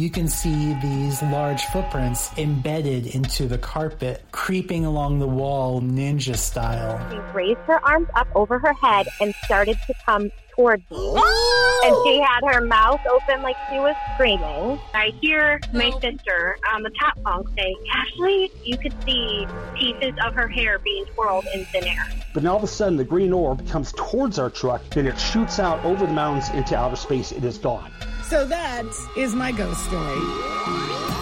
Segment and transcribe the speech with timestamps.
[0.00, 6.38] You can see these large footprints embedded into the carpet, creeping along the wall ninja
[6.38, 6.98] style.
[7.10, 11.06] She raised her arms up over her head and started to come towards me.
[11.84, 14.80] And she had her mouth open like she was screaming.
[14.94, 20.32] I hear my sister on the top bunk say, Ashley, you could see pieces of
[20.32, 22.08] her hair being twirled in thin air.
[22.32, 25.20] But now all of a sudden, the green orb comes towards our truck, then it
[25.20, 27.32] shoots out over the mountains into outer space.
[27.32, 27.92] It is gone.
[28.30, 28.86] So that
[29.16, 31.19] is my ghost story.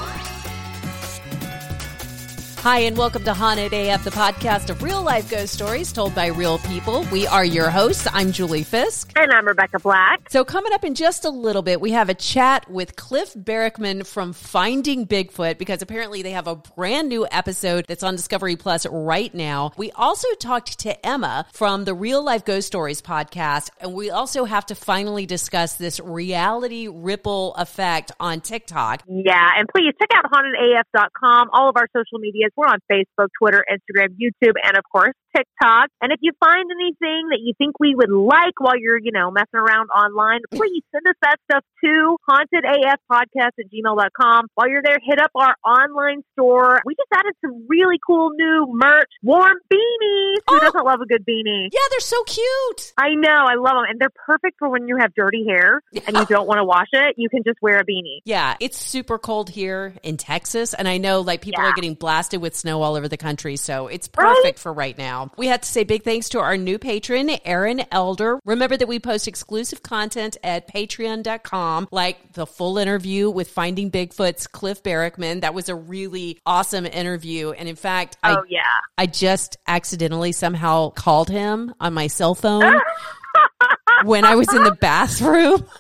[2.71, 6.27] Hi, and welcome to Haunted AF, the podcast of real life ghost stories told by
[6.27, 7.03] real people.
[7.11, 8.07] We are your hosts.
[8.13, 9.11] I'm Julie Fisk.
[9.17, 10.29] And I'm Rebekah Black.
[10.29, 14.07] So, coming up in just a little bit, we have a chat with Cliff Barackman
[14.07, 18.85] from Finding Bigfoot because apparently they have a brand new episode that's on Discovery Plus
[18.85, 19.73] right now.
[19.79, 24.45] We also talked to Emma from the Real Life Ghost Stories podcast, and we also
[24.45, 29.05] have to finally discuss this reality ripple effect on TikTok.
[29.09, 33.65] Yeah, and please check out hauntedaf.com, all of our social media we're on Facebook, Twitter,
[33.71, 35.89] Instagram, YouTube, and of course, TikTok.
[36.03, 39.31] And if you find anything that you think we would like while you're, you know,
[39.31, 44.47] messing around online, please send us that stuff to hauntedafpodcast at gmail.com.
[44.55, 46.81] While you're there, hit up our online store.
[46.85, 50.37] We just added some really cool new merch, warm beanies.
[50.49, 50.61] Who Oh.
[50.61, 51.69] doesn't love a good beanie?
[51.73, 52.93] Yeah, they're so cute.
[52.99, 53.85] I know, I love them.
[53.89, 56.89] And they're perfect for when you have dirty hair and you don't want to wash
[56.93, 57.15] it.
[57.17, 58.21] You can just wear a beanie.
[58.25, 61.71] Yeah, it's super cold here in Texas, and I know like people Yeah.
[61.71, 64.27] are getting blasted with snow all over the country, so it's Right?
[64.37, 65.28] perfect for right now.
[65.37, 68.41] We have to say big thanks to our new patron, Aaron Elder.
[68.45, 74.47] Remember that we post exclusive content at patreon.com, like the full interview with Finding Bigfoot's
[74.47, 75.41] Cliff Barackman.
[75.43, 78.61] That was a really awesome interview, and in fact, I Oh, yeah.
[78.97, 82.63] I just accidentally somehow called him on my cell phone
[84.05, 85.65] when I was in the bathroom.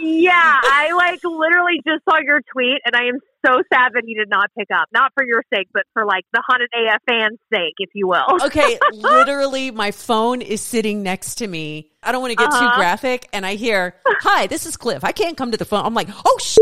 [0.00, 4.14] Yeah, I like literally just saw your tweet and I am so sad that he
[4.14, 4.88] did not pick up.
[4.92, 8.24] Not for your sake, but for like the Haunted AF fans' sake, if you will.
[8.42, 11.90] okay, literally, my phone is sitting next to me.
[12.02, 12.76] I don't want to get too Uh-huh.
[12.76, 15.04] graphic, and I hear, "Hi, this is Cliff.
[15.04, 16.56] I can't come to the phone." I'm like, "Oh sh!"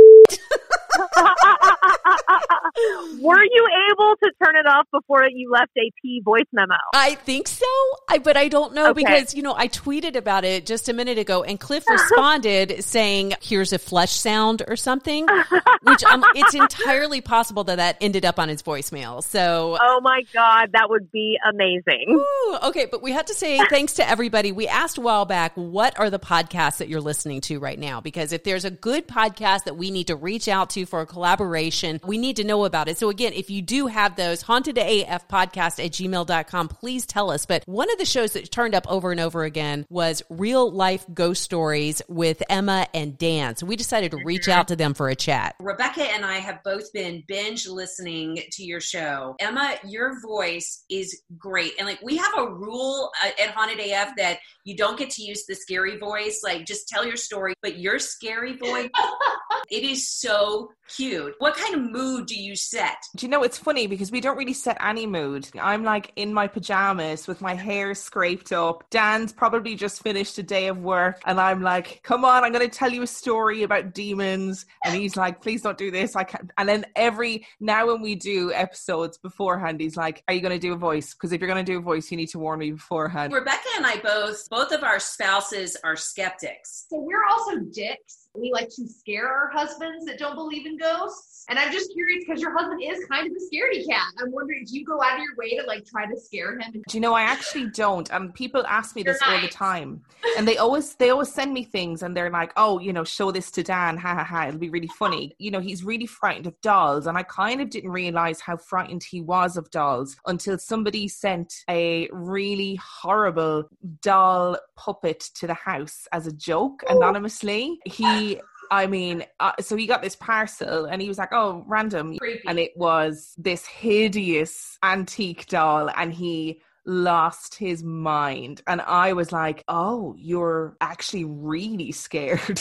[3.20, 6.74] Were you able to turn it off before you left a P voice memo?
[6.94, 7.66] I think so,
[8.08, 9.04] I but I don't know Okay.
[9.04, 13.34] because you know I tweeted about it just a minute ago, and Cliff responded saying,
[13.40, 15.26] "Here's a flush sound or something,"
[15.82, 19.22] which um, it's entirely possible that that ended up on his voicemail.
[19.22, 22.06] So Oh my God, that would be amazing.
[22.08, 24.52] Ooh, okay, but we had to say thanks to everybody.
[24.52, 28.00] We asked a while back, what are the podcasts that you're listening to right now?
[28.00, 31.06] Because if there's a good podcast that we need to reach out to for a
[31.06, 32.98] collaboration, we need to know about it.
[32.98, 37.46] So again, if you do have those, hauntedaf podcast at gmail.com, please tell us.
[37.46, 41.04] But one of the shows that turned up over and over again was Real Life
[41.12, 43.56] Ghost Stories with Emma and Dan.
[43.56, 45.56] So we decided to reach out to them for a chat.
[45.60, 49.36] Rebekah and I have both been binge listening to your show.
[49.40, 51.72] Emma, your voice is great.
[51.78, 55.22] And like we have a rule uh, at Haunted AF that you don't get to
[55.22, 56.40] use the scary voice.
[56.44, 58.90] Like just tell your story, but your scary voice,
[59.70, 61.34] it is so cute.
[61.38, 62.96] What kind of mood do you set?
[63.16, 65.48] Do you know it's funny because we don't really set any mood.
[65.60, 68.84] I'm like in my pajamas with my hair scraped up.
[68.90, 72.68] Dan's probably just finished a day of work and I'm like, "Come on, I'm going
[72.68, 76.24] to tell you a story about demons." And he's like, "Please don't do this." I
[76.24, 76.50] can't.
[76.58, 80.58] And then every now when we do episodes beforehand, he's like, "Are you going to
[80.58, 81.14] do a voice?
[81.14, 83.76] Because if you're going to do a voice, you need to warn me beforehand." Rebekah
[83.76, 86.86] and I both, both of our spouses are skeptics.
[86.90, 88.28] So we're also dicks.
[88.34, 91.31] We like to scare our husbands that don't believe in ghosts.
[91.48, 94.06] And I'm just curious because your husband is kind of a scaredy cat.
[94.20, 96.72] I'm wondering, do you go out of your way to like try to scare him?
[96.72, 98.10] Do you know I actually don't?
[98.10, 100.02] And people ask me You're this all the time.
[100.38, 103.30] And they always they always send me things and they're like, "Oh, you know, show
[103.30, 103.96] this to Dan.
[103.96, 104.46] Ha ha ha.
[104.46, 107.70] It'll be really funny." You know, he's really frightened of dolls and I kind of
[107.70, 113.68] didn't realize how frightened he was of dolls until somebody sent a really horrible
[114.00, 116.96] doll puppet to the house as a joke oh.
[116.96, 117.78] anonymously.
[117.84, 118.40] He
[118.72, 122.48] I mean, uh, so he got this parcel and he was like, "Oh, random," Creepy.
[122.48, 129.30] and it was this hideous antique doll and he lost his mind and i was
[129.30, 132.40] like oh you're actually really scared.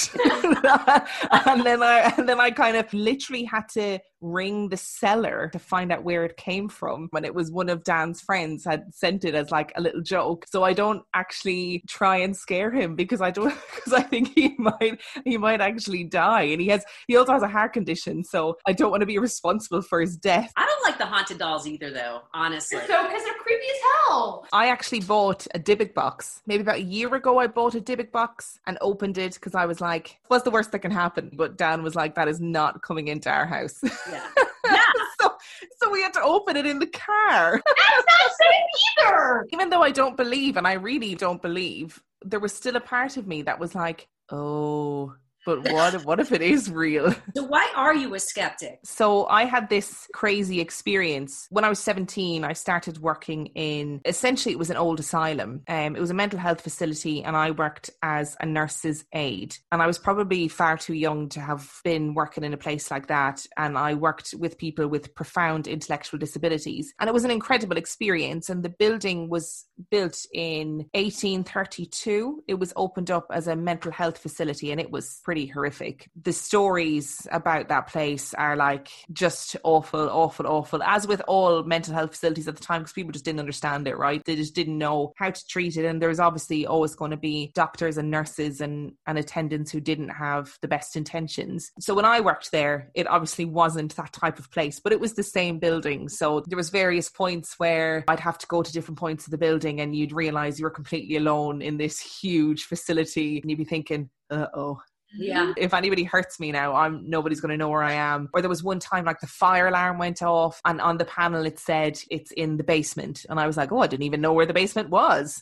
[1.45, 5.57] And then i and then i kind of literally had to ring the seller to
[5.57, 9.25] find out where it came from and it was one of dan's friends had sent
[9.25, 10.45] it as like a little joke.
[10.47, 14.55] So i don't actually try and scare him because i don't because i think he
[14.57, 16.43] might he might actually die.
[16.43, 19.17] And he has he also has a heart condition so i don't want to be
[19.17, 20.51] responsible for his death.
[20.55, 22.21] I don't like the haunted dolls either, though.
[22.33, 24.45] Honestly, So, because they're creepy as hell.
[24.53, 26.41] I actually bought a Dybbuk box.
[26.45, 29.65] Maybe about a year ago, I bought a Dybbuk box and opened it because I
[29.65, 31.31] was like, what's the worst that can happen?
[31.33, 33.79] But Dan was like, that is not coming into our house.
[33.83, 34.27] yeah,
[34.65, 34.81] yeah.
[35.19, 35.33] so,
[35.81, 37.61] so we had to open it in the car.
[37.65, 39.47] That's not safe either.
[39.51, 43.17] Even though I don't believe, and I really don't believe, there was still a part
[43.17, 45.15] of me that was like, oh,
[45.45, 47.13] but what if, what if it is real?
[47.35, 48.79] So why are you a skeptic?
[48.83, 52.43] So I had this crazy experience when I was 17.
[52.43, 55.61] I started working in essentially it was an old asylum.
[55.67, 59.55] Um, it was a mental health facility, and I worked as a nurse's aide.
[59.71, 63.07] And I was probably far too young to have been working in a place like
[63.07, 63.45] that.
[63.57, 68.49] And I worked with people with profound intellectual disabilities, and it was an incredible experience.
[68.49, 72.43] And the building was built in 1832.
[72.47, 76.09] It was opened up as a mental health facility, and it was pretty horrific.
[76.21, 80.83] The stories about that place are like just awful, awful, awful.
[80.83, 83.97] As with all mental health facilities at the time, because people just didn't understand it,
[83.97, 84.21] right?
[84.25, 85.85] They just didn't know how to treat it.
[85.85, 89.79] And there was obviously always going to be doctors and nurses and, and attendants who
[89.79, 91.71] didn't have the best intentions.
[91.79, 95.13] So when I worked there, it obviously wasn't that type of place, but it was
[95.13, 96.09] the same building.
[96.09, 99.37] So there was various points where I'd have to go to different points of the
[99.37, 103.63] building and you'd realize you were completely alone in this huge facility and you'd be
[103.63, 104.81] thinking, uh oh,
[105.13, 105.53] Yeah.
[105.57, 108.29] if anybody hurts me now, I'm nobody's going to know where I am.
[108.33, 111.45] Or there was one time like the fire alarm went off, and on the panel
[111.45, 114.33] it said it's in the basement, and I was like, oh, I didn't even know
[114.33, 115.41] where the basement was.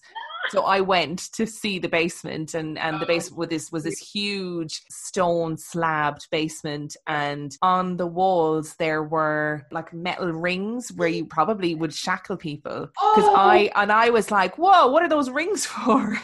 [0.50, 3.07] So I went to see the basement, and and the oh.
[3.07, 9.66] basement was this was this huge stone slabbed basement, and on the walls there were
[9.72, 12.88] like metal rings where you probably would shackle people.
[13.16, 13.36] Because Oh.
[13.36, 16.18] I and I was like, whoa, what are those rings for?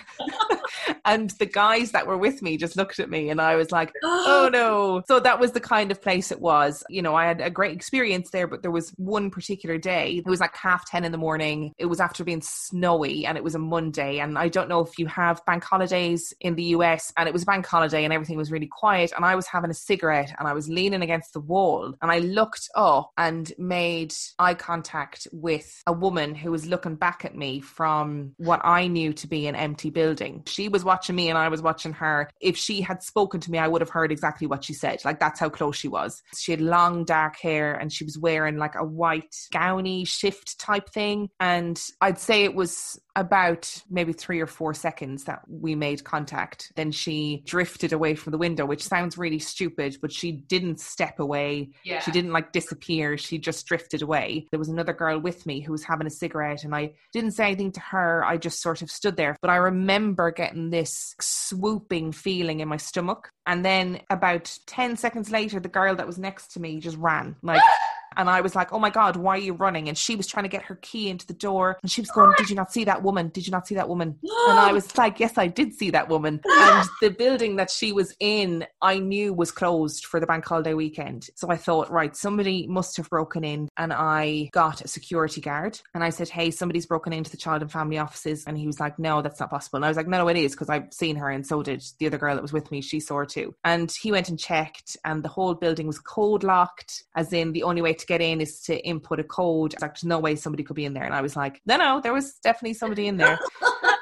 [1.06, 3.92] and the guys that were with me just looked at me, and I was like,
[4.04, 5.04] oh, oh no.
[5.08, 6.84] So that was the kind of place it was.
[6.90, 10.18] You know, I had a great experience there, but there was one particular day.
[10.18, 11.74] It was like half 10 in the morning.
[11.78, 14.15] It was after being snowy and it was a Monday.
[14.20, 17.44] And I don't know if you have bank holidays in the US, and it was
[17.44, 19.12] a bank holiday and everything was really quiet.
[19.16, 22.20] And I was having a cigarette and I was leaning against the wall and I
[22.20, 27.62] looked up and made eye contact with a woman who was looking back at me
[27.62, 30.44] from what I knew to be an empty building.
[30.48, 32.30] She was watching me and I was watching her.
[32.40, 35.04] If she had spoken to me, I would have heard exactly what she said.
[35.06, 36.22] Like that's how close she was.
[36.38, 40.90] She had long dark hair and she was wearing like a white gowny shift type
[40.90, 41.30] thing.
[41.40, 46.72] And I'd say it was about maybe three or four seconds that we made contact.
[46.76, 51.20] Then she drifted away from the window, which sounds really stupid, but she didn't step
[51.20, 51.72] away.
[51.84, 52.00] Yeah.
[52.00, 53.18] She didn't like disappear.
[53.18, 54.48] She just drifted away.
[54.52, 57.46] There was another girl with me who was having a cigarette, and I didn't say
[57.46, 58.24] anything to her.
[58.26, 59.36] I just sort of stood there.
[59.42, 63.30] But I remember getting this swooping feeling in my stomach.
[63.48, 67.36] And then about 10 seconds later, the girl that was next to me just ran.
[67.42, 67.62] Like,
[68.18, 69.88] and I was like, oh my God, why are you running?
[69.88, 71.78] And she was trying to get her key into the door.
[71.82, 73.30] And she was going, Did you not see that woman?
[73.30, 74.18] Did you not see that woman?
[74.24, 76.42] And I was like, Yes, I did see that woman.
[76.66, 80.74] And the building that she was in, I knew was closed for the bank holiday
[80.74, 81.30] weekend.
[81.36, 83.70] So I thought, right, somebody must have broken in.
[83.78, 87.62] And I got a security guard and I said, Hey, somebody's broken into the child
[87.62, 88.46] and family offices.
[88.48, 89.78] And he was like, No, that's not possible.
[89.78, 91.30] And I was like, No, no, it is because I've seen her.
[91.30, 92.82] And so did the other girl that was with me.
[92.82, 93.54] She saw her too.
[93.64, 97.64] And he went and checked, and the whole building was code locked, as in the
[97.64, 99.76] only way to get in is to input a code.
[99.82, 101.04] Like, there's no way somebody could be in there.
[101.04, 103.40] And I was like, No, no, there was definitely somebody in there.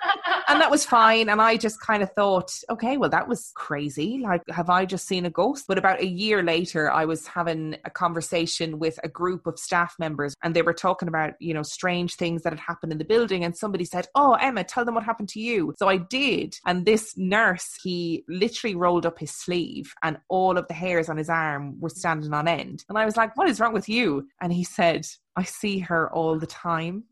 [0.54, 1.30] and that was fine.
[1.30, 4.20] And I just kind of thought, okay, well, that was crazy.
[4.20, 5.66] Like, have I just seen a ghost?
[5.68, 9.96] But about a year later, I was having a conversation with a group of staff
[9.98, 13.04] members, and they were talking about, you know, strange things that had happened in the
[13.06, 13.44] building.
[13.44, 15.74] And somebody said, Oh, Emma, tell them what happened to you.
[15.77, 16.56] So I did.
[16.68, 21.18] And this nurse, he literally rolled up his sleeve, and all of the hairs on
[21.18, 22.86] his arm were standing on end.
[22.89, 24.27] And I was like, What is wrong with you?
[24.39, 27.06] And he said, I see her all the time.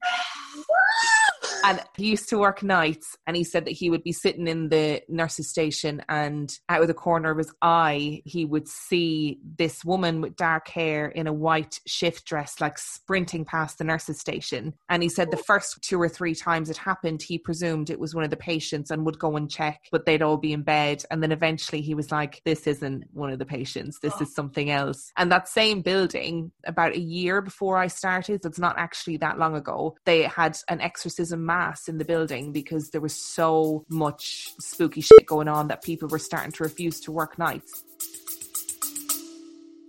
[1.64, 4.70] And he used to work nights, and he said that he would be sitting in
[4.70, 9.86] the nurse's station, and out of the corner of his eye, he would see this
[9.86, 14.74] woman with dark hair in a white shift dress, like sprinting past the nurse's station.
[14.90, 18.16] And he said the first two or three times it happened, he presumed it was
[18.16, 21.04] one of the patients and would go and check, but they'd all be in bed.
[21.12, 24.70] And then eventually he was like, This isn't one of the patients, this is something
[24.72, 25.12] else.
[25.18, 29.38] And that same building, about a year before I started, so it's not actually that
[29.38, 34.54] long ago, they had an exorcism mass in the building because there was so much
[34.60, 37.84] spooky shit going on that people were starting to refuse to work nights.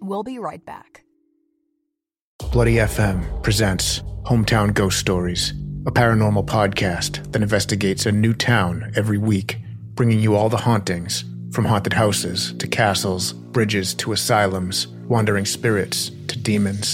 [0.01, 1.05] We'll be right back.
[2.51, 5.53] Bloody FM presents Hometown Ghost Stories,
[5.87, 9.59] a paranormal podcast that investigates a new town every week,
[9.95, 16.11] bringing you all the hauntings from haunted houses to castles, bridges to asylums, wandering spirits
[16.27, 16.89] to demons.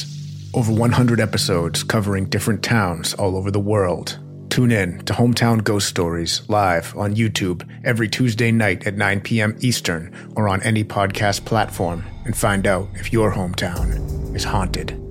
[0.53, 4.19] Over 100 episodes covering different towns all over the world.
[4.51, 9.57] Tune in to Hometown Ghost Stories live on YouTube every Tuesday night at 9 p.m.
[9.61, 15.08] Eastern or on any podcast platform and find out if your hometown is haunted.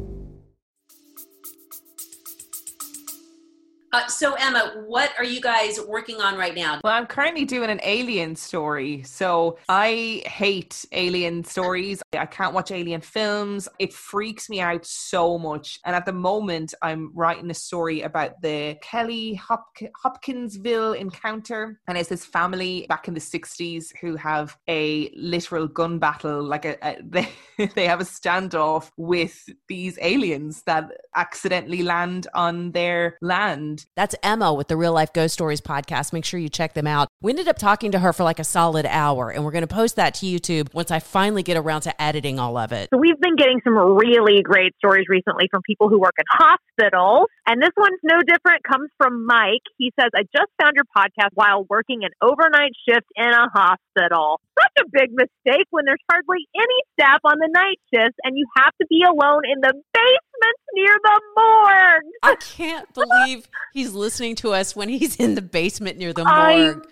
[3.97, 6.79] Uh, so, Emma, what are you guys working on right now?
[6.83, 9.01] Well, I'm currently doing an alien story.
[9.01, 12.03] So I hate alien stories.
[12.13, 13.67] I can't watch alien films.
[13.79, 15.79] It freaks me out so much.
[15.83, 21.79] And at the moment, I'm writing a story about the Kelly Hop- Hopkinsville encounter.
[21.87, 26.43] And it's this family back in the 60s who have a literal gun battle.
[26.43, 27.29] Like a, a they,
[27.73, 33.86] they have a standoff with these aliens that accidentally land on their land.
[33.95, 36.13] That's Emma with the Real Life Ghost Stories podcast.
[36.13, 37.06] Make sure you check them out.
[37.19, 39.73] We ended up talking to her for like a solid hour, and we're going to
[39.73, 42.89] post that to YouTube once I finally get around to editing all of it.
[42.93, 47.25] So we've been getting some really great stories recently from people who work in hospitals.
[47.47, 49.65] And this one's no different, comes from Mike.
[49.79, 54.39] He says, I just found your podcast while working an overnight shift in a hospital.
[54.59, 58.45] Such a big mistake when there's hardly any staff on the night shifts and you
[58.57, 62.13] have to be alone in the basement near the morgue.
[62.21, 66.57] I can't believe he's listening to us when he's in the basement near the I
[66.57, 66.85] morgue.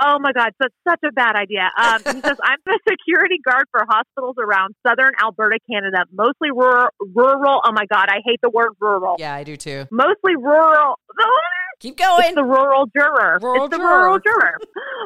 [0.00, 1.70] Oh my God, that's such a bad idea.
[1.78, 6.88] Um, he says, I'm the security guard for hospitals around southern Alberta, Canada, mostly rural.
[7.14, 7.60] rural.
[7.64, 9.16] Oh my God, I hate the word rural.
[9.18, 9.86] Yeah, I do too.
[9.90, 10.98] Mostly rural.
[11.80, 12.18] Keep going.
[12.26, 13.38] It's the rural juror.
[13.40, 14.02] Rural it's the juror.
[14.02, 14.58] rural juror.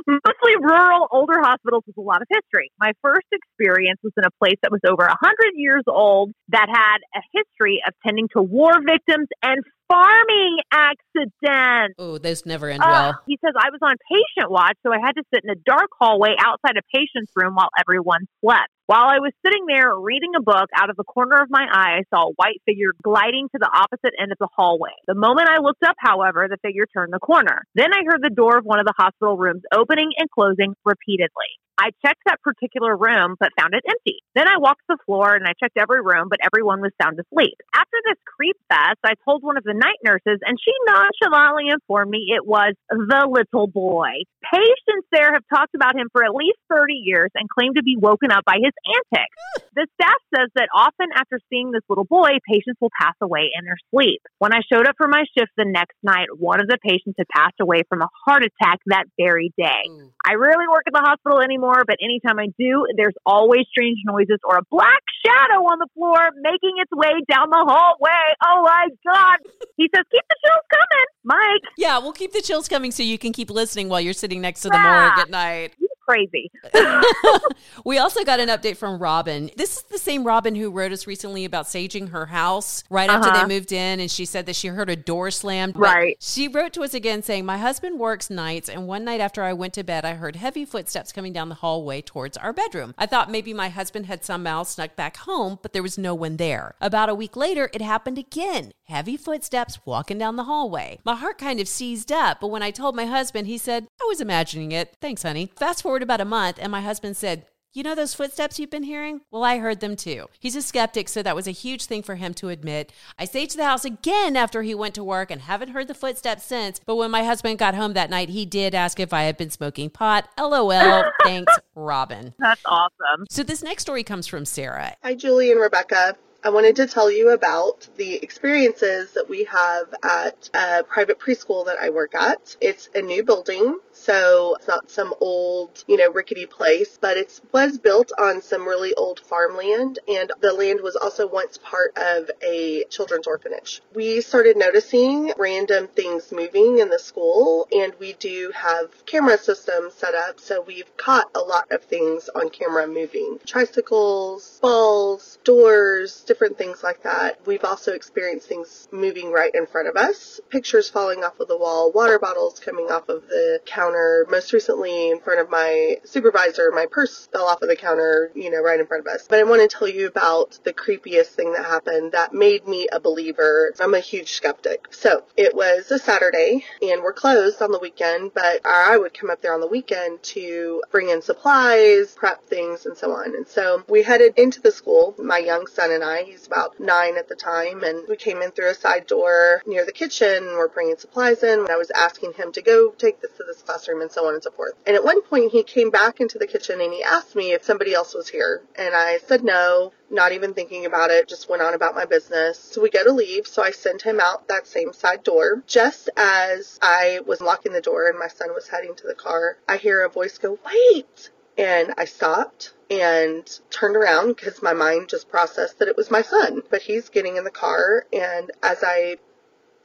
[0.08, 2.72] Mostly rural, older hospitals with a lot of history.
[2.80, 6.98] My first experience was in a place that was over 100 years old that had
[7.14, 11.94] a history of tending to war victims and farming accidents.
[11.98, 13.22] Oh, those never end Uh, well.
[13.26, 15.90] he says I was on patient watch, so I had to sit in a dark
[16.00, 18.68] hallway outside a patient's room while everyone slept.
[18.86, 22.00] While I was sitting there reading a book, out of the corner of my eye,
[22.00, 24.92] I saw a white figure gliding to the opposite end of the hallway.
[25.06, 27.62] The moment I looked up, however, the figure turned the corner.
[27.74, 31.52] Then I heard the door of one of the hospital rooms opening and closing repeatedly.
[31.78, 34.20] I checked that particular room, but found it empty.
[34.34, 37.54] Then I walked the floor and I checked every room, but everyone was sound asleep.
[37.74, 42.10] After this creep fest, I told one of the night nurses, and she nonchalantly informed
[42.10, 44.22] me it was the little boy.
[44.46, 47.96] Patients there have talked about him for at least 30 years and claim to be
[47.96, 49.36] woken up by his antics.
[49.74, 53.64] The staff says that often after seeing this little boy, patients will pass away in
[53.64, 54.20] their sleep.
[54.38, 57.28] When I showed up for my shift the next night, one of the patients had
[57.28, 59.82] passed away from a heart attack that very day.
[60.26, 64.38] I rarely work at the hospital anymore, but anytime I do, there's always strange noises
[64.44, 68.24] or a black shadow on the floor making its way down the hallway.
[68.44, 69.38] Oh my God.
[69.76, 71.62] He says, keep the chills coming, Mike.
[71.78, 74.60] Yeah, we'll keep the chills coming so you can keep listening while you're sitting next
[74.62, 75.08] to the Yeah.
[75.08, 75.72] morgue at night.
[76.12, 76.50] Crazy.
[77.84, 79.50] we also got an update from Robin.
[79.56, 83.28] This is the same Robin who wrote us recently about saging her house right after
[83.30, 83.46] Uh-huh.
[83.46, 85.74] they moved in, and she said that she heard a door slammed.
[85.76, 86.16] Right.
[86.20, 89.52] She wrote to us again saying, "My husband works nights, and one night after I
[89.54, 92.94] went to bed, I heard heavy footsteps coming down the hallway towards our bedroom.
[92.98, 96.36] I thought maybe my husband had somehow snuck back home, but there was no one
[96.36, 96.74] there.
[96.80, 98.72] About a week later, it happened again.
[98.84, 100.98] Heavy footsteps walking down the hallway.
[101.04, 104.04] My heart kind of seized up, but when I told my husband, he said, "I
[104.08, 104.94] was imagining it.
[105.00, 107.46] Thanks, honey." Fast forward about a month, and my husband said.
[107.74, 109.22] You know those footsteps you've been hearing?
[109.30, 110.26] Well, I heard them too.
[110.38, 112.92] He's a skeptic, so that was a huge thing for him to admit.
[113.18, 115.94] I stayed to the house again after he went to work and haven't heard the
[115.94, 116.82] footsteps since.
[116.84, 119.48] But when my husband got home that night, he did ask if I had been
[119.48, 120.28] smoking pot.
[120.38, 121.04] LOL.
[121.22, 122.34] Thanks, Robin.
[122.38, 123.24] That's awesome.
[123.30, 124.94] So this next story comes from Sarah.
[125.02, 126.16] Hi, Julie and Rebekah.
[126.44, 131.64] I wanted to tell you about the experiences that we have at a private preschool
[131.66, 132.56] that I work at.
[132.60, 137.40] It's a new building, so it's not some old, you know, rickety place, but it
[137.52, 142.30] was built on some really old farmland, and the land was also once part of
[142.42, 143.82] a children's orphanage.
[143.94, 149.94] We started noticing random things moving in the school, and we do have camera systems
[149.94, 153.38] set up, so we've caught a lot of things on camera moving.
[153.46, 157.46] Tricycles, balls, doors, different things like that.
[157.46, 161.58] We've also experienced things moving right in front of us, pictures falling off of the
[161.58, 163.81] wall, water bottles coming off of the counter.
[163.90, 168.50] Most recently, in front of my supervisor, my purse fell off of the counter, you
[168.50, 169.26] know, right in front of us.
[169.28, 172.88] But I want to tell you about the creepiest thing that happened that made me
[172.92, 173.72] a believer.
[173.80, 174.86] I'm a huge skeptic.
[174.90, 179.30] So it was a Saturday and we're closed on the weekend, but I would come
[179.30, 183.34] up there on the weekend to bring in supplies, prep things, and so on.
[183.34, 186.22] And so we headed into the school, my young son and I.
[186.22, 187.82] He's about nine at the time.
[187.82, 190.44] And we came in through a side door near the kitchen.
[190.44, 191.66] We're bringing supplies in.
[191.70, 194.42] I was asking him to go take this to this classroom and so on and
[194.42, 194.74] so forth.
[194.86, 197.64] And at one point, he came back into the kitchen and he asked me if
[197.64, 198.62] somebody else was here.
[198.76, 202.58] And I said no, not even thinking about it, just went on about my business.
[202.58, 203.46] So we go to leave.
[203.46, 205.62] So I send him out that same side door.
[205.66, 209.56] Just as I was locking the door and my son was heading to the car,
[209.68, 211.30] I hear a voice go, wait.
[211.56, 216.22] And I stopped and turned around because my mind just processed that it was my
[216.22, 216.62] son.
[216.70, 218.06] But he's getting in the car.
[218.12, 219.16] And as I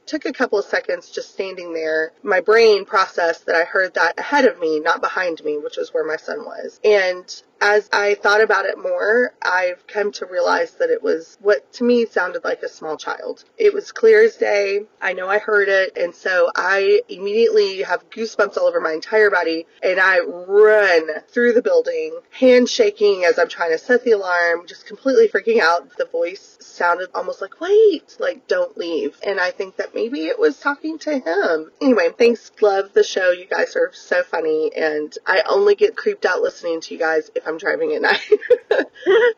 [0.08, 4.18] took a couple of seconds just standing there, my brain processed that I heard that
[4.18, 6.80] ahead of me, not behind me, which was where my son was.
[6.82, 11.72] And as I thought about it more, I've come to realize that it was what
[11.74, 13.44] to me sounded like a small child.
[13.56, 14.82] It was clear as day.
[15.02, 15.96] I know I heard it.
[15.96, 21.52] And so I immediately have goosebumps all over my entire body and I run through
[21.52, 25.96] the building, hand shaking as I'm trying to set the alarm, just completely freaking out.
[25.96, 29.18] The voice sounded almost like, wait, like, don't leave.
[29.26, 31.70] And I think that maybe it was talking to him.
[31.82, 32.50] Anyway, thanks.
[32.60, 33.30] Love the show.
[33.32, 34.70] You guys are so funny.
[34.74, 38.30] And I only get creeped out listening to you guys if I'm driving at night.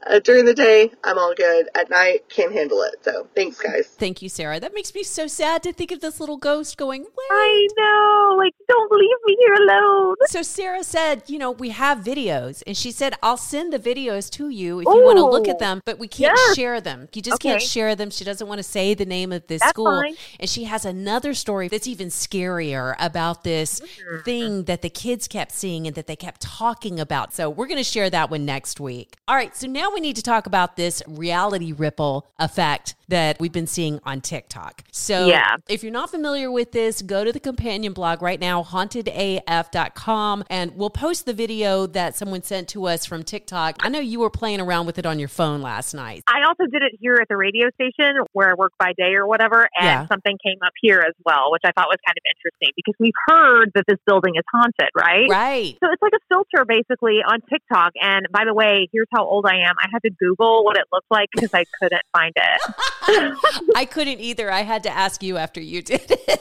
[0.06, 1.68] uh, during the day, I'm all good.
[1.74, 2.96] At night, can't handle it.
[3.02, 3.86] So thanks, guys.
[3.98, 4.60] Thank you, Sarah.
[4.60, 7.28] That makes me so sad to think of this little ghost going, Wait.
[7.30, 8.34] I know.
[8.38, 10.14] Like, don't leave me here alone.
[10.26, 12.62] So Sarah said, you know, we have videos.
[12.66, 15.58] And she said, I'll send the videos to you if you want to look at
[15.58, 16.54] them, but we can't Yeah.
[16.54, 17.08] share them.
[17.14, 18.10] You just can't share them.
[18.10, 19.86] She doesn't want to say the name of this That's school.
[19.86, 20.14] fine.
[20.38, 24.22] And she has another story that's even scarier about this Mm-hmm.
[24.24, 27.32] thing that the kids kept seeing and that they kept talking about.
[27.34, 29.16] So we're going to share that one next week.
[29.28, 29.54] All right.
[29.56, 34.00] So now we need to talk about this reality ripple effect that we've been seeing
[34.04, 34.84] on TikTok.
[34.92, 35.56] So Yeah.
[35.68, 40.76] if you're not familiar with this, go to the companion blog right now, hauntedaf.com, and
[40.76, 43.76] we'll post the video that someone sent to us from TikTok.
[43.80, 46.22] I know you were playing around with it on your phone last night.
[46.28, 49.26] I also did it here at the radio station where I work by day or
[49.26, 50.06] whatever, and Yeah.
[50.06, 53.18] something came up here as well, which I thought was kind of interesting because we've
[53.28, 55.28] heard that this building is haunted, right?
[55.28, 55.76] Right.
[55.82, 57.92] So it's like a filter basically on TikTok.
[58.00, 59.74] And by the way, here's how old I am.
[59.80, 63.66] I had to Google what it looked like because I couldn't find it.
[63.76, 64.50] I couldn't either.
[64.50, 66.40] I had to ask you after you did it.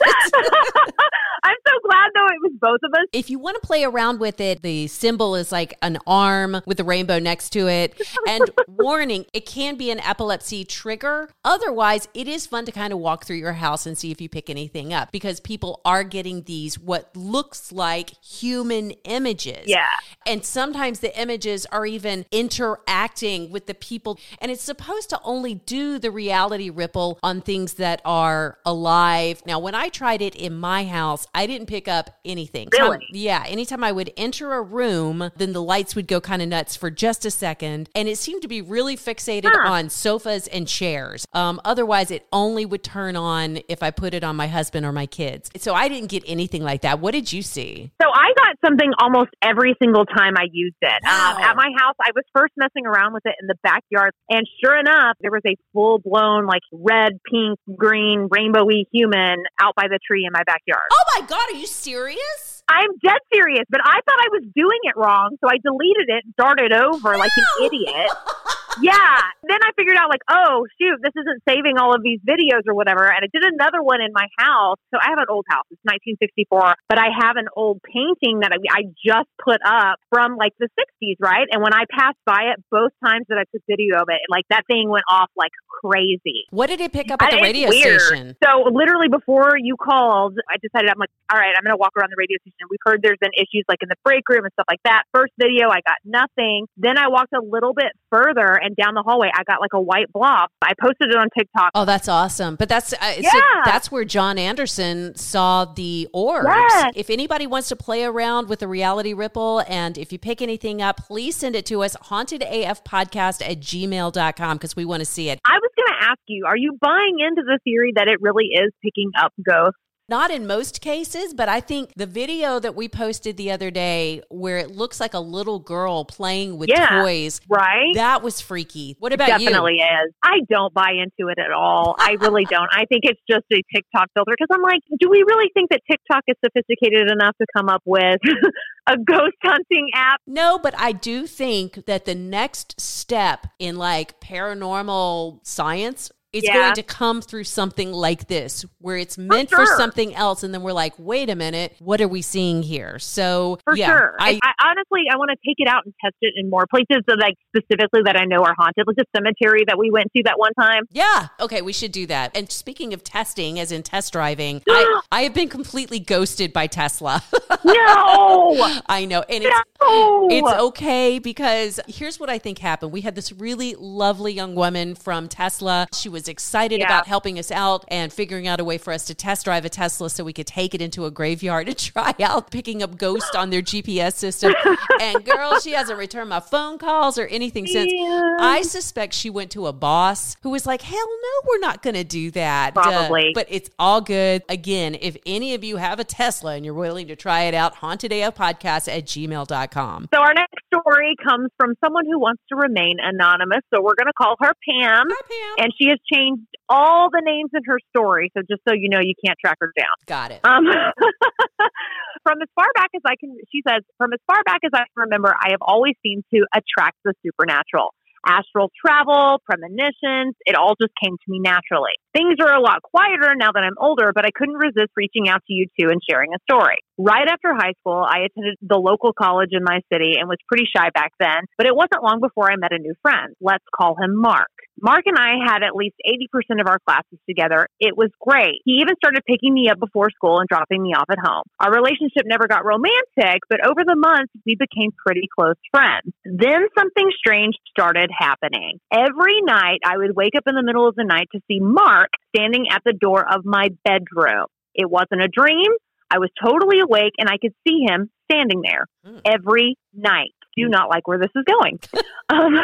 [1.42, 3.06] I'm so glad though it was both of us.
[3.12, 6.78] If you want to play around with it, the symbol is like an arm with
[6.80, 8.00] a rainbow next to it.
[8.28, 11.28] And warning, it can be an epilepsy trigger.
[11.44, 14.28] Otherwise, it is fun to kind of walk through your house and see if you
[14.28, 19.64] pick anything up because people are getting these what looks like human images.
[19.66, 19.86] Yeah.
[20.26, 24.18] And sometimes the images are even interacting with the people.
[24.40, 29.42] And it's supposed to only do the reality ripple on things that are alive.
[29.46, 32.68] Now, when I tried it in my house, I didn't pick up anything.
[32.72, 33.06] Really?
[33.10, 33.44] Yeah.
[33.46, 36.90] Anytime I would enter a room, then the lights would go kind of nuts for
[36.90, 37.88] just a second.
[37.94, 39.68] And it seemed to be really fixated Huh.
[39.68, 41.26] on sofas and chairs.
[41.32, 44.92] Um, otherwise, it only would turn on if I put it on my husband or
[44.92, 45.50] my kids.
[45.56, 47.00] So I didn't get anything like that.
[47.00, 47.92] What did you see?
[48.02, 51.02] So I got something almost every single time I used it.
[51.04, 51.36] Wow.
[51.36, 54.46] Um, at my house, I was first messing around with it in the backyard, and
[54.62, 59.88] sure enough, there was a full blown like red, pink, green, rainbowy human out by
[59.88, 60.86] the tree in my backyard.
[60.92, 62.62] Oh my God, are you serious?
[62.70, 66.24] I'm dead serious, but I thought I was doing it wrong, so I deleted it,
[66.38, 68.10] started over like an idiot.
[68.80, 69.20] yeah.
[69.42, 72.74] Then I figured out like, oh shoot, this isn't saving all of these videos or
[72.74, 73.04] whatever.
[73.04, 74.78] And I did another one in my house.
[74.94, 75.66] So I have an old house.
[75.70, 80.36] It's 1964, but I have an old painting that I, I just put up from
[80.36, 81.48] like the 60s, right?
[81.50, 84.44] And when I passed by it, both times that I took video of it, like
[84.50, 85.52] that thing went off like
[85.82, 86.46] crazy.
[86.50, 88.00] What did it pick up at the I- it's radio weird.
[88.00, 88.36] station?
[88.44, 91.96] So literally before you called, I decided I'm like, all right, I'm going to walk
[91.96, 92.68] around the radio station.
[92.70, 95.04] We've heard there's been issues like in the break room and stuff like that.
[95.14, 96.66] First video, I got nothing.
[96.76, 99.80] Then I walked a little bit further and down the hallway, I got like a
[99.80, 100.48] white blob.
[100.62, 101.70] I posted it on TikTok.
[101.74, 102.56] Oh, that's awesome.
[102.56, 103.62] But that's uh, so Yeah.
[103.64, 106.48] that's where John Anderson saw the orbs.
[106.48, 106.92] Yes.
[106.96, 110.80] If anybody wants to play around with the reality ripple and if you pick anything
[110.82, 115.40] up, please send it to us, hauntedafpodcast at gmail.com because we want to see it.
[115.46, 118.46] I was going to ask you, are you buying into the theory that it really
[118.46, 119.78] is picking up ghosts?
[120.10, 124.22] Not in most cases, but I think the video that we posted the other day
[124.28, 127.02] where it looks like a little girl playing with Yeah.
[127.04, 127.94] toys, Right?
[127.94, 128.96] that was freaky.
[128.98, 129.84] What about Definitely you?
[129.84, 130.12] is.
[130.24, 131.94] I don't buy into it at all.
[131.96, 132.68] I really don't.
[132.72, 135.80] I think it's just a TikTok filter because I'm like, do we really think that
[135.88, 138.18] TikTok is sophisticated enough to come up with
[138.88, 140.20] a ghost hunting app?
[140.26, 146.54] No, but I do think that the next step in like paranormal science it's Yeah.
[146.54, 149.76] going to come through something like this, where it's meant for, sure.
[149.76, 152.98] something else, and then we're like, wait a minute, what are we seeing here?
[152.98, 154.14] So For yeah, sure.
[154.20, 156.66] I, I, I honestly, I want to take it out and test it in more
[156.70, 160.08] places that, like, specifically that I know are haunted, like the cemetery that we went
[160.16, 160.84] to that one time.
[160.90, 161.28] Yeah.
[161.40, 162.30] Okay, we should do that.
[162.36, 166.66] And speaking of testing, as in test driving, I, I have been completely ghosted by
[166.68, 167.22] Tesla.
[167.64, 168.80] No!
[168.88, 169.22] I know.
[169.28, 170.28] And it's No!
[170.30, 172.92] it's okay because here's what I think happened.
[172.92, 175.86] We had this really lovely young woman from Tesla.
[175.94, 176.86] She was excited Yeah.
[176.86, 179.68] about helping us out and figuring out a way for us to test drive a
[179.68, 183.34] Tesla so we could take it into a graveyard and try out picking up ghosts
[183.34, 184.54] on their GPS system.
[185.00, 187.92] And girl, she hasn't returned my phone calls or anything since.
[187.92, 188.36] Yeah.
[188.40, 191.94] I suspect she went to a boss who was like, hell no, we're not going
[191.94, 192.76] to do that.
[192.76, 193.32] Uh, Probably.
[193.34, 194.42] but it's all good.
[194.48, 197.76] Again, if any of you have a Tesla and you're willing to try it out,
[197.76, 200.08] haunted AF podcast at gmail.com.
[200.12, 200.49] So our next
[200.90, 203.60] story comes from someone who wants to remain anonymous.
[203.74, 205.06] So we're going to call her Pam.
[205.08, 205.64] Hi, Pam.
[205.64, 208.30] And she has changed all the names in her story.
[208.36, 209.94] So just so you know, you can't track her down.
[210.06, 210.40] Got it.
[210.44, 210.64] Um,
[212.22, 214.84] from as far back as I can, she says, from as far back as I
[214.90, 217.94] can remember, I have always seemed to attract the supernatural.
[218.26, 221.96] Astral travel, premonitions, it all just came to me naturally.
[222.12, 225.42] Things are a lot quieter now that I'm older, but I couldn't resist reaching out
[225.46, 226.82] to you two and sharing a story.
[226.98, 230.66] Right after high school, I attended the local college in my city and was pretty
[230.68, 233.34] shy back then, but it wasn't long before I met a new friend.
[233.40, 234.50] Let's call him Mark.
[234.82, 237.68] Mark and I had at least 80% of our classes together.
[237.78, 238.64] It was great.
[238.64, 241.44] He even started picking me up before school and dropping me off at home.
[241.60, 246.08] Our relationship never got romantic, but over the months, we became pretty close friends.
[246.24, 248.80] Then something strange started happening.
[248.92, 251.99] Every night, I would wake up in the middle of the night to see Mark
[252.34, 254.46] standing at the door of my bedroom.
[254.74, 255.70] It wasn't a dream.
[256.10, 259.18] I was totally awake and I could see him standing there Hmm.
[259.24, 260.32] every night.
[260.56, 261.78] Do not like where this is going.
[262.28, 262.54] um,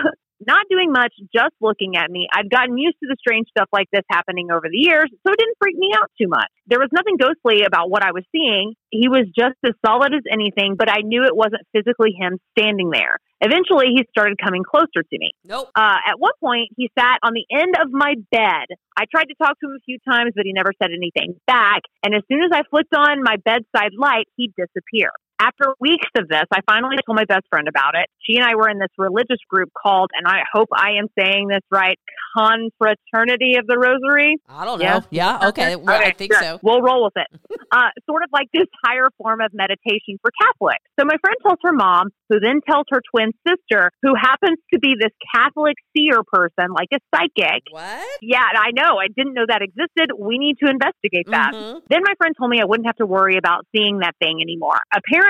[0.45, 2.29] not doing much, just looking at me.
[2.33, 5.39] I'd gotten used to the strange stuff like this happening over the years, so it
[5.39, 6.51] didn't freak me out too much.
[6.67, 8.75] There was nothing ghostly about what I was seeing.
[8.91, 12.91] He was just as solid as anything, but I knew it wasn't physically him standing
[12.91, 13.19] there.
[13.41, 15.33] Eventually, he started coming closer to me.
[15.45, 15.69] Nope.
[15.75, 18.67] Uh, at one point, he sat on the end of my bed.
[18.97, 21.83] I tried to talk to him a few times, but he never said anything back.
[22.03, 25.11] And as soon as I flicked on my bedside light, he'd disappear.
[25.39, 28.09] After weeks of this, I finally told my best friend about it.
[28.25, 31.49] She and I were in this religious group called, and I hope I am saying
[31.49, 31.99] this right,
[32.37, 34.37] Confraternity of the Rosary.
[34.49, 35.03] I don't know.
[35.11, 35.37] Yeah.
[35.41, 35.49] Yeah.
[35.49, 35.77] Okay.
[35.77, 36.43] Well, I think sure.
[36.43, 36.61] so.
[36.63, 37.29] We'll roll with it.
[37.73, 40.85] uh, sort of like this higher form of meditation for Catholics.
[40.99, 44.79] So my friend tells her mom, who then tells her twin sister, who happens to
[44.81, 47.63] be this Catholic seer person, like a psychic.
[47.71, 48.07] What?
[48.23, 48.99] Yeah, I know.
[48.99, 50.13] I didn't know that existed.
[50.19, 51.53] We need to investigate that.
[51.53, 51.83] Mhm.
[51.89, 54.79] Then my friend told me I wouldn't have to worry about seeing that thing anymore.
[54.93, 55.26] Apparently,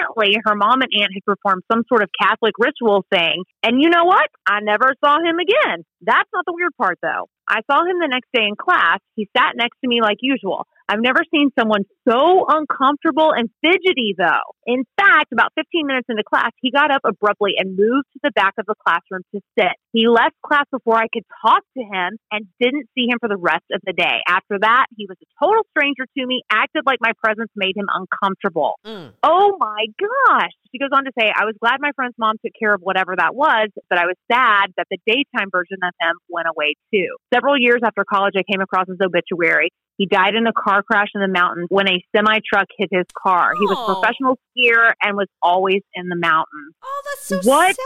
[0.46, 3.44] her mom and aunt had performed some sort of Catholic ritual thing.
[3.62, 4.28] And you know what?
[4.46, 5.84] I never saw him again.
[6.02, 7.28] That's not the weird part, though.
[7.48, 8.98] I saw him the next day in class.
[9.14, 10.66] He sat next to me like usual.
[10.88, 14.54] I've never seen someone so uncomfortable and fidgety, though.
[14.66, 18.30] In fact, about 15 minutes into class, he got up abruptly and moved to the
[18.34, 19.74] back of the classroom to sit.
[19.92, 23.36] He left class before I could talk to him and didn't see him for the
[23.36, 24.22] rest of the day.
[24.28, 27.86] After that, he was a total stranger to me, acted like my presence made him
[27.90, 28.74] uncomfortable.
[28.84, 29.12] Mm.
[29.22, 30.54] Oh my gosh.
[30.70, 33.14] She goes on to say, I was glad my friend's mom took care of whatever
[33.16, 37.16] that was, but I was sad that the daytime version of him went away too.
[37.32, 39.70] Several years after college, I came across his obituary.
[39.98, 43.06] He died in a car crash in the mountains when a semi truck hit his
[43.16, 43.52] car.
[43.58, 43.92] He was Oh.
[43.92, 46.74] a professional skier and was always in the mountains.
[46.84, 47.76] Oh, that's so What?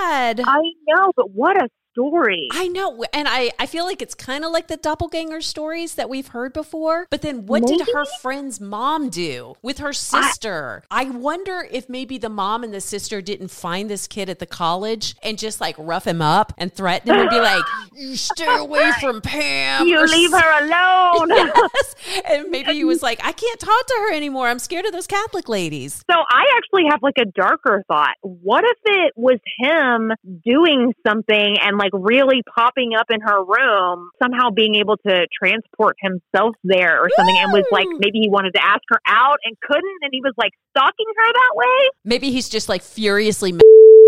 [0.00, 0.40] sad.
[0.44, 2.48] I know, but what a story.
[2.50, 3.04] I know.
[3.12, 6.52] And I, I feel like it's kind of like the doppelganger stories that we've heard
[6.52, 7.06] before.
[7.10, 10.82] But then what did her friend's mom do with her sister?
[10.90, 14.46] I, wonder if maybe the mom and the sister didn't find this kid at the
[14.46, 17.62] college and just like rough him up and threaten him and be like,
[17.94, 19.86] you stay away from Pam.
[19.86, 21.30] you leave her alone.
[21.52, 21.94] Yes.
[22.24, 24.48] And maybe he was like, I can't talk to her anymore.
[24.48, 26.04] I'm scared of those Catholic ladies.
[26.10, 28.16] So I actually have like a darker thought.
[28.22, 30.12] What if it was him
[30.44, 35.96] doing something and like really popping up in her room, somehow being able to transport
[36.00, 39.56] himself there or something and was like maybe he wanted to ask her out and
[39.60, 41.90] couldn't and he was like stalking her that way?
[42.04, 43.52] Maybe he's just like furiously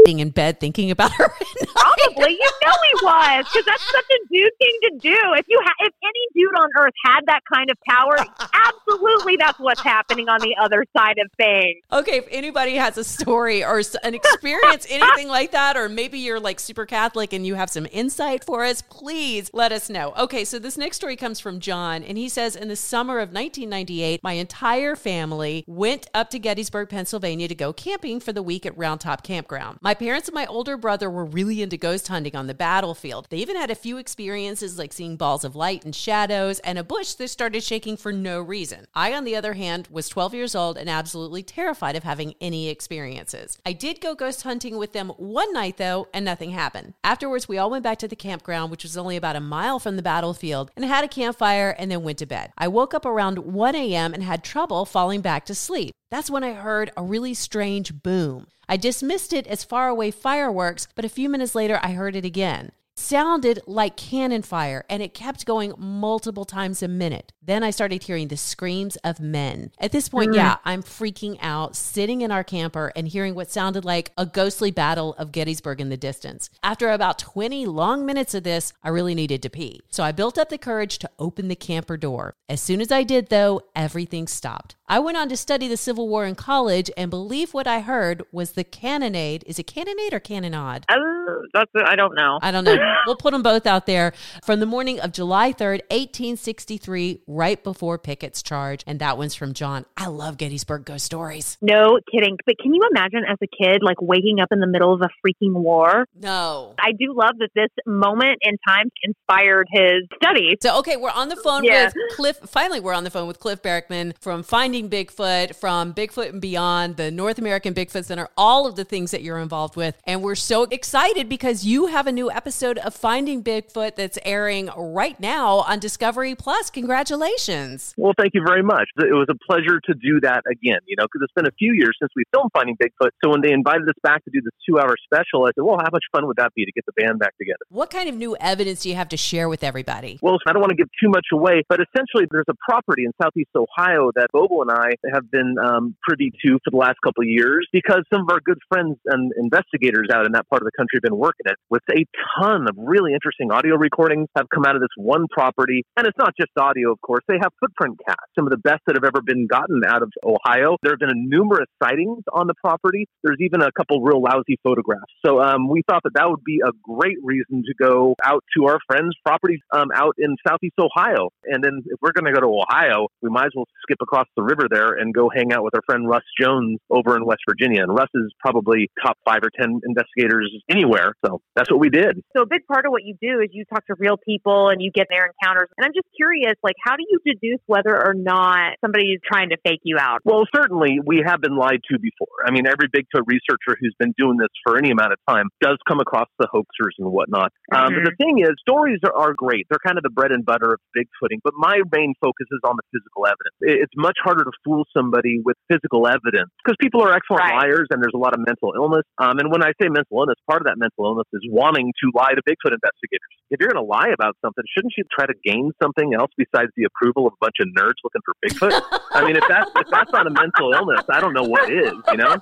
[0.04, 1.28] in bed thinking about her.
[1.74, 2.32] Probably.
[2.32, 5.18] You know he was because that's such a dude thing to do.
[5.36, 8.16] If you ha- if any dude on earth had that kind of power,
[8.52, 11.82] absolutely that's what's happening on the other side of things.
[11.92, 16.40] Okay, if anybody has a story or an experience, anything like that, or maybe you're
[16.40, 20.12] like super Catholic and you have some insight for us, please let us know.
[20.18, 23.32] Okay, so this next story comes from John, and he says In the summer of
[23.32, 28.66] 1998, my entire family went up to Gettysburg, Pennsylvania to go camping for the week
[28.66, 29.78] at Round Top Campground.
[29.80, 33.28] My My parents and my older brother were really into ghost hunting on the battlefield.
[33.30, 36.82] They even had a few experiences like seeing balls of light and shadows and a
[36.82, 38.88] bush that started shaking for no reason.
[38.92, 42.70] I, on the other hand, was 12 years old and absolutely terrified of having any
[42.70, 43.56] experiences.
[43.64, 46.94] I did go ghost hunting with them one night though, and nothing happened.
[47.04, 49.94] Afterwards, we all went back to the campground, which was only about a mile from
[49.94, 52.52] the battlefield, and had a campfire and then went to bed.
[52.58, 54.12] I woke up around 1 a.m.
[54.12, 55.94] and had trouble falling back to sleep.
[56.14, 58.46] That's when I heard a really strange boom.
[58.68, 62.24] I dismissed it as far away fireworks, but a few minutes later I heard it
[62.24, 62.70] again.
[62.96, 67.32] Sounded like cannon fire, and it kept going multiple times a minute.
[67.42, 69.72] Then I started hearing the screams of men.
[69.80, 70.36] At this point, Mm.
[70.36, 74.70] yeah, I'm freaking out, sitting in our camper and hearing what sounded like a ghostly
[74.70, 76.48] battle of Gettysburg in the distance.
[76.62, 79.80] After about 20 long minutes of this, I really needed to pee.
[79.90, 82.36] So I built up the courage to open the camper door.
[82.48, 84.76] As soon as I did, though, everything stopped.
[84.86, 88.22] I went on to study the Civil War in college and believe what I heard
[88.32, 89.42] was the cannonade.
[89.46, 90.84] Is it cannonade or cannonade?
[90.90, 92.38] Oh, that's I don't know.
[92.40, 92.76] I don't know.
[93.06, 94.12] we'll put them both out there
[94.44, 98.82] from the morning of July 3rd, 1863, right before Pickett's charge.
[98.86, 99.84] And that one's from John.
[99.96, 101.56] I love Gettysburg ghost stories.
[101.60, 102.36] No kidding.
[102.46, 105.08] But can you imagine as a kid, like waking up in the middle of a
[105.26, 106.06] freaking war?
[106.20, 106.74] No.
[106.78, 110.56] I do love that this moment in time inspired his studies.
[110.62, 111.84] So, okay, we're on the phone Yeah.
[111.86, 112.38] with Cliff.
[112.46, 116.96] Finally, we're on the phone with Cliff Barackman from Finding Bigfoot, from Bigfoot and Beyond,
[116.96, 119.96] the North American Bigfoot Center, all of the things that you're involved with.
[120.04, 124.70] And we're so excited because you have a new episode of Finding Bigfoot that's airing
[124.76, 126.70] right now on Discovery Plus.
[126.70, 127.94] Congratulations.
[127.96, 128.88] Well, thank you very much.
[128.98, 131.72] It was a pleasure to do that again, you know, because it's been a few
[131.72, 133.10] years since we filmed Finding Bigfoot.
[133.22, 135.78] So when they invited us back to do this two hour special, I said, well,
[135.78, 137.64] how much fun would that be to get the band back together?
[137.68, 140.18] What kind of new evidence do you have to share with everybody?
[140.22, 143.12] Well, I don't want to give too much away, but essentially, there's a property in
[143.20, 147.22] Southeast Ohio that Bobo and I have been um, privy to for the last couple
[147.22, 150.66] of years because some of our good friends and investigators out in that part of
[150.66, 152.04] the country have been working it with a
[152.38, 155.84] ton of really interesting audio recordings have come out of this one property.
[155.96, 157.22] And it's not just audio, of course.
[157.28, 160.10] They have footprint casts, some of the best that have ever been gotten out of
[160.24, 160.76] Ohio.
[160.82, 163.06] There have been numerous sightings on the property.
[163.22, 165.12] There's even a couple real lousy photographs.
[165.24, 168.66] So um, we thought that that would be a great reason to go out to
[168.66, 171.30] our friends' properties um, out in Southeast Ohio.
[171.44, 174.26] And then if we're going to go to Ohio, we might as well skip across
[174.36, 177.42] the river there and go hang out with our friend Russ Jones over in West
[177.48, 177.82] Virginia.
[177.82, 181.14] And Russ is probably top five or 10 investigators anywhere.
[181.24, 182.22] So that's what we did.
[182.36, 184.90] So big part of what you do is you talk to real people and you
[184.94, 185.68] get their encounters.
[185.76, 189.50] And I'm just curious, like, how do you deduce whether or not somebody is trying
[189.50, 190.20] to fake you out?
[190.24, 192.30] Well, certainly we have been lied to before.
[192.46, 195.78] I mean, every Bigfoot researcher who's been doing this for any amount of time does
[195.88, 197.50] come across the hoaxers and whatnot.
[197.74, 199.66] Um, but the thing is, stories are, are great.
[199.68, 201.40] They're kind of the bread and butter of Bigfooting.
[201.42, 203.56] But my main focus is on the physical evidence.
[203.60, 207.88] It- It's much harder to fool somebody with physical evidence because people are excellent liars
[207.90, 209.04] and there's a lot of mental illness.
[209.18, 212.06] Um, and when I say mental illness, part of that mental illness is wanting to
[212.14, 213.30] lie to Bigfoot investigators.
[213.50, 216.70] If you're going to lie about something, shouldn't you try to gain something else besides
[216.76, 218.80] the approval of a bunch of nerds looking for Bigfoot?
[219.12, 221.92] I mean, if that's if that's not a mental illness, I don't know what is.
[222.08, 222.36] You know?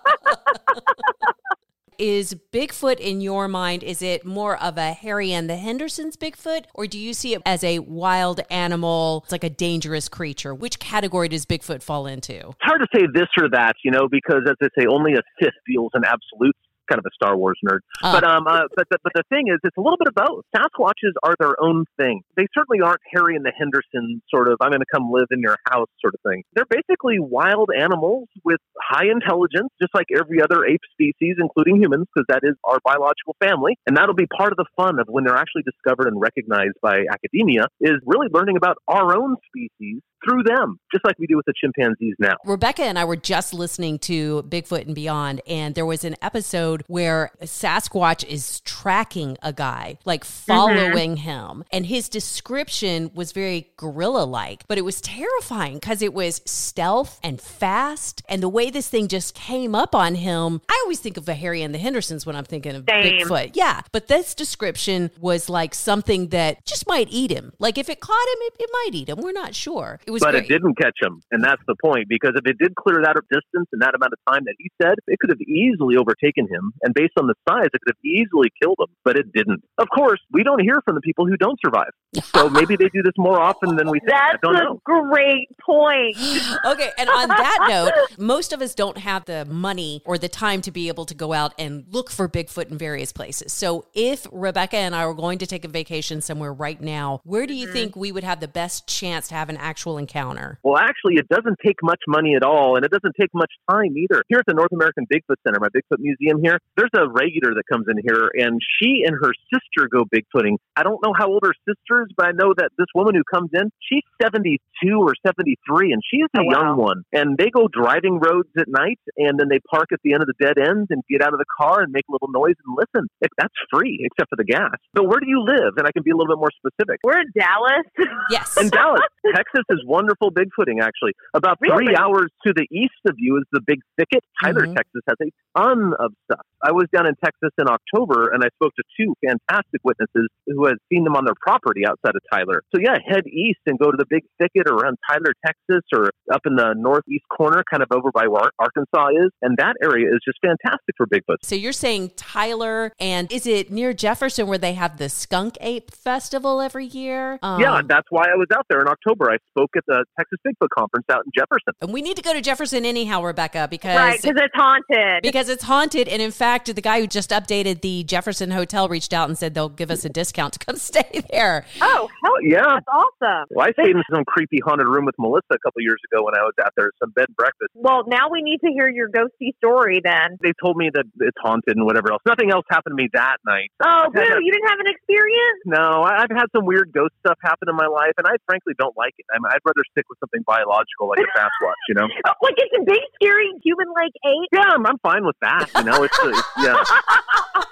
[1.99, 6.65] Is Bigfoot in your mind, is it more of a Harry and the Hendersons Bigfoot,
[6.75, 9.21] or do you see it as a wild animal?
[9.25, 10.53] It's like a dangerous creature.
[10.55, 12.35] Which category does Bigfoot fall into?
[12.35, 15.23] It's hard to say this or that, you know, because as they say, only a
[15.41, 16.59] Sith deals in absolutes.
[16.93, 18.13] Kind of a Star Wars nerd, Ah.
[18.13, 20.45] but um, uh, but the, but the thing is, it's a little bit of both.
[20.55, 22.21] Sasquatches are their own thing.
[22.37, 24.59] They certainly aren't Harry and the Henderson sort of.
[24.61, 26.43] I'm going to come live in your house sort of thing.
[26.55, 32.07] They're basically wild animals with high intelligence, just like every other ape species, including humans,
[32.13, 33.79] because that is our biological family.
[33.87, 37.05] And that'll be part of the fun of when they're actually discovered and recognized by
[37.11, 41.47] academia is really learning about our own species through them, just like we do with
[41.47, 42.35] the chimpanzees now.
[42.45, 46.85] Rebekah and I were just listening to Bigfoot and Beyond, and there was an episode
[46.87, 50.53] where Sasquatch is tracking a guy, like mm-hmm.
[50.53, 51.65] following him.
[51.73, 57.19] And his description was very gorilla like, but it was terrifying because it was stealth
[57.23, 58.23] and fast.
[58.29, 61.35] And the way this thing just came up on him, I always think of a
[61.35, 63.27] Harry and the Hendersons when I'm thinking of Same.
[63.27, 63.53] Bigfoot.
[63.55, 63.83] Yeah.
[63.93, 67.53] But this description was like something that just might eat him.
[67.59, 69.21] Like if it caught him, it, it might eat him.
[69.21, 70.01] We're not sure.
[70.07, 70.45] It was but great.
[70.45, 72.09] it didn't catch him, and that's the point.
[72.09, 74.95] Because if it did clear that distance in that amount of time that he said,
[75.07, 76.73] it could have easily overtaken him.
[76.83, 79.63] And based on the size, it could have easily killed him, but it didn't.
[79.79, 81.91] Of course, we don't hear from the people who don't survive.
[82.35, 84.13] So maybe they do this more often than we think.
[84.13, 84.81] I That's don't a know.
[84.85, 86.17] great point.
[86.67, 90.61] okay, and on that note, most of us don't have the money or the time
[90.63, 93.53] to be able to go out and look for Bigfoot in various places.
[93.53, 97.47] So, if Rebekah and I were going to take a vacation somewhere right now, where
[97.47, 97.73] do you mm-hmm.
[97.73, 100.59] think we would have the best chance to have an actual encounter?
[100.63, 103.97] Well, actually, it doesn't take much money at all, and it doesn't take much time
[103.97, 104.23] either.
[104.29, 107.65] Here at the North American Bigfoot Center, my Bigfoot Museum here, there's a regular that
[107.71, 110.57] comes in here, and she and her sister go bigfooting.
[110.77, 113.23] I don't know how old her sister is, but I know that this woman who
[113.33, 114.59] comes in, she's 72
[114.99, 116.53] or 73, and she's a Oh, wow.
[116.61, 117.03] young one.
[117.13, 120.29] And they go driving roads at night, and then they park at the end of
[120.29, 122.75] the dead ends and get out of the car and make a little noise and
[122.77, 123.09] listen.
[123.21, 124.75] It, that's free, except for the gas.
[124.97, 125.75] So, where do you live?
[125.77, 126.99] And I can be a little bit more specific.
[127.05, 127.87] We're in Dallas.
[128.31, 128.57] Yes.
[128.57, 129.01] In Dallas,
[129.35, 131.13] Texas is wonderful bigfooting, actually.
[131.35, 134.25] About three hours to the east of you is the Big Thicket.
[134.43, 134.77] Tyler, Mhm.
[134.77, 136.41] Texas has a ton of stuff.
[136.65, 140.67] I was down in Texas in October and I spoke to two fantastic witnesses who
[140.67, 142.63] had seen them on their property outside of Tyler.
[142.75, 146.43] So, yeah, head east and go to the Big Thicket around Tyler, Texas, or up
[146.47, 149.31] in the northeast corner, kind of over by where Arkansas is.
[149.43, 151.37] And that area is just fantastic for Bigfoot.
[151.43, 155.91] So you're saying Tyler, and is it near Jefferson where they have the Skunk Ape
[155.91, 157.39] Festival every year?
[157.43, 159.31] Um, yeah, that's why I was out there in October.
[159.31, 161.73] I spoke at the Texas Bigfoot Conference out in Jefferson.
[161.81, 165.23] and we need to go to Jefferson anyhow, Rebekah, because Right, because it's haunted.
[165.23, 166.09] because it's haunted.
[166.09, 169.55] And in fact, the guy who just updated the Jefferson Hotel reached out and said
[169.55, 171.65] they'll give us a discount to come stay there.
[171.81, 172.63] oh, hell Yeah.
[172.63, 173.47] That's awesome.
[173.51, 176.35] Well, I stayed in some creepy haunted room with Melissa a couple years ago when
[176.35, 177.71] I was out there, some bed and breakfast.
[177.75, 180.39] Well, now we need to hear your ghosty story then.
[180.43, 182.23] They told me that it's haunted and whatever else.
[182.27, 183.71] Nothing else happened to me that night.
[183.85, 185.61] Oh, boo, a- you didn't have an experience?
[185.67, 188.75] No, I- I've had some weird ghost stuff happen in my life, and I frankly
[188.79, 189.27] don't like it.
[189.35, 192.09] I mean, I'd rather stick with something biological like a Sasquatch, you know?
[192.43, 194.49] Like it's a big, scary human-like ape?
[194.53, 195.71] Yeah, I'm, I'm fine with that.
[195.77, 197.63] You know, it's, uh, it's yeah.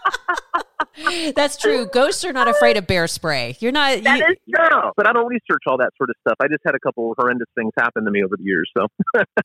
[1.35, 1.87] That's true.
[1.87, 3.57] Ghosts are not afraid of bear spray.
[3.61, 4.03] You're not.
[4.03, 6.35] That you- is No, but I don't research all that sort of stuff.
[6.43, 8.71] I just had a couple horrendous things happen to me over the years.
[8.77, 8.87] So,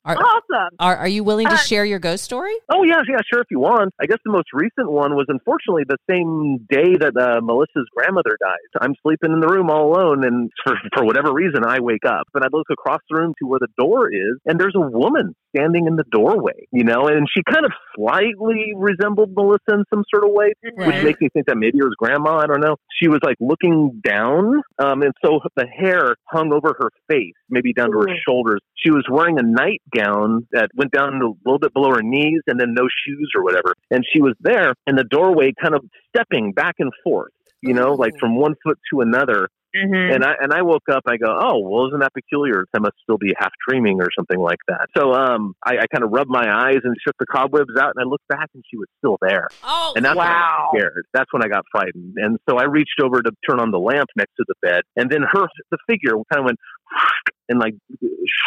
[0.04, 0.76] are, awesome.
[0.78, 2.52] are, are you willing to Uh, share your ghost story?
[2.70, 3.94] oh yeah, yeah, sure, if you want.
[4.00, 8.36] I guess the most recent one was unfortunately the same day that uh, Melissa's grandmother
[8.40, 8.82] died.
[8.82, 12.26] I'm sleeping in the room all alone, and for for whatever reason, I wake up
[12.34, 15.34] and I look across the room to where the door is, and there's a woman
[15.56, 16.66] standing in the doorway.
[16.72, 20.86] You know, and she kind of slightly resembled Melissa in some sort of way, Right.
[20.88, 22.38] which makes me think that maybe it was grandma.
[22.38, 22.76] I don't know.
[23.00, 27.72] She was like looking down, um, and so the hair hung over her face, maybe
[27.72, 28.16] down to her Ooh.
[28.26, 28.60] shoulders.
[28.74, 32.58] She was wearing a nightgown that went down a little bit below her knees, and
[32.58, 33.74] then no shoes or whatever.
[33.90, 37.32] And she was there in the doorway, kind of stepping back and forth.
[37.62, 39.48] You know, like from one foot to another.
[39.76, 40.14] Mm-hmm.
[40.14, 41.02] And I and I woke up.
[41.06, 42.64] I go, oh, well, isn't that peculiar?
[42.74, 44.88] I must still be half dreaming or something like that.
[44.96, 48.04] So um, I, I kind of rubbed my eyes and shook the cobwebs out, and
[48.04, 49.48] I looked back, and she was still there.
[49.64, 51.06] Oh, And that's when I got scared.
[51.12, 52.14] That's when I got frightened.
[52.16, 55.10] And so I reached over to turn on the lamp next to the bed, and
[55.10, 56.58] then her the figure kind of went
[57.48, 57.74] and like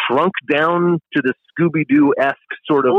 [0.08, 2.94] shrunk down to the Scooby Doo esque sort of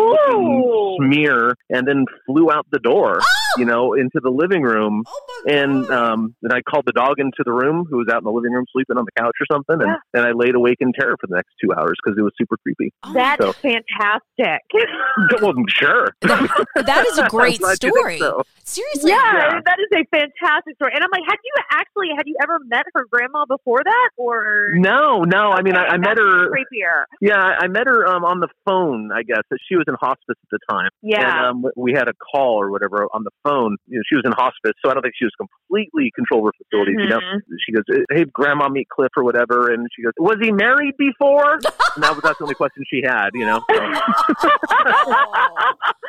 [0.98, 3.20] smear, and then flew out the door.
[3.58, 7.44] You know, into the living room, Oh and um, then I called the dog into
[7.46, 9.82] the room, who was out in the living room sleeping on the couch or something,
[9.82, 9.98] and Yeah.
[10.14, 12.56] then I laid awake in terror for the next two hours because it was super
[12.64, 12.94] creepy.
[13.04, 14.62] Oh, That's So- fantastic.
[15.42, 16.08] well, sure.
[16.22, 18.18] that is a great Glad you think story.
[18.20, 18.44] so.
[18.64, 19.12] Seriously.
[19.12, 19.60] yeah, Yeah.
[19.66, 20.92] that is a fantastic story.
[20.96, 24.10] And I'm like, had you actually, had you ever met her grandma before that?
[24.18, 24.70] Or.
[24.76, 25.52] No, no.
[25.52, 26.50] I mean, I, I met her.
[26.50, 27.04] Creepier.
[27.20, 29.12] Yeah, I I met her um, on the phone.
[29.14, 30.90] I guess she was in hospice at the time.
[31.02, 31.48] Yeah.
[31.50, 33.78] and um, we had a call or whatever on the phone.
[33.88, 36.52] You know, she was in hospice, so I don't think she was completely control her
[36.58, 36.96] facilities.
[37.00, 37.42] You know, Mhm.
[37.66, 41.54] she goes, "Hey, Grandma, meet Cliff or whatever," and she goes, "Was he married before?"
[41.96, 43.30] and that was that's the only question she had.
[43.34, 43.64] You know.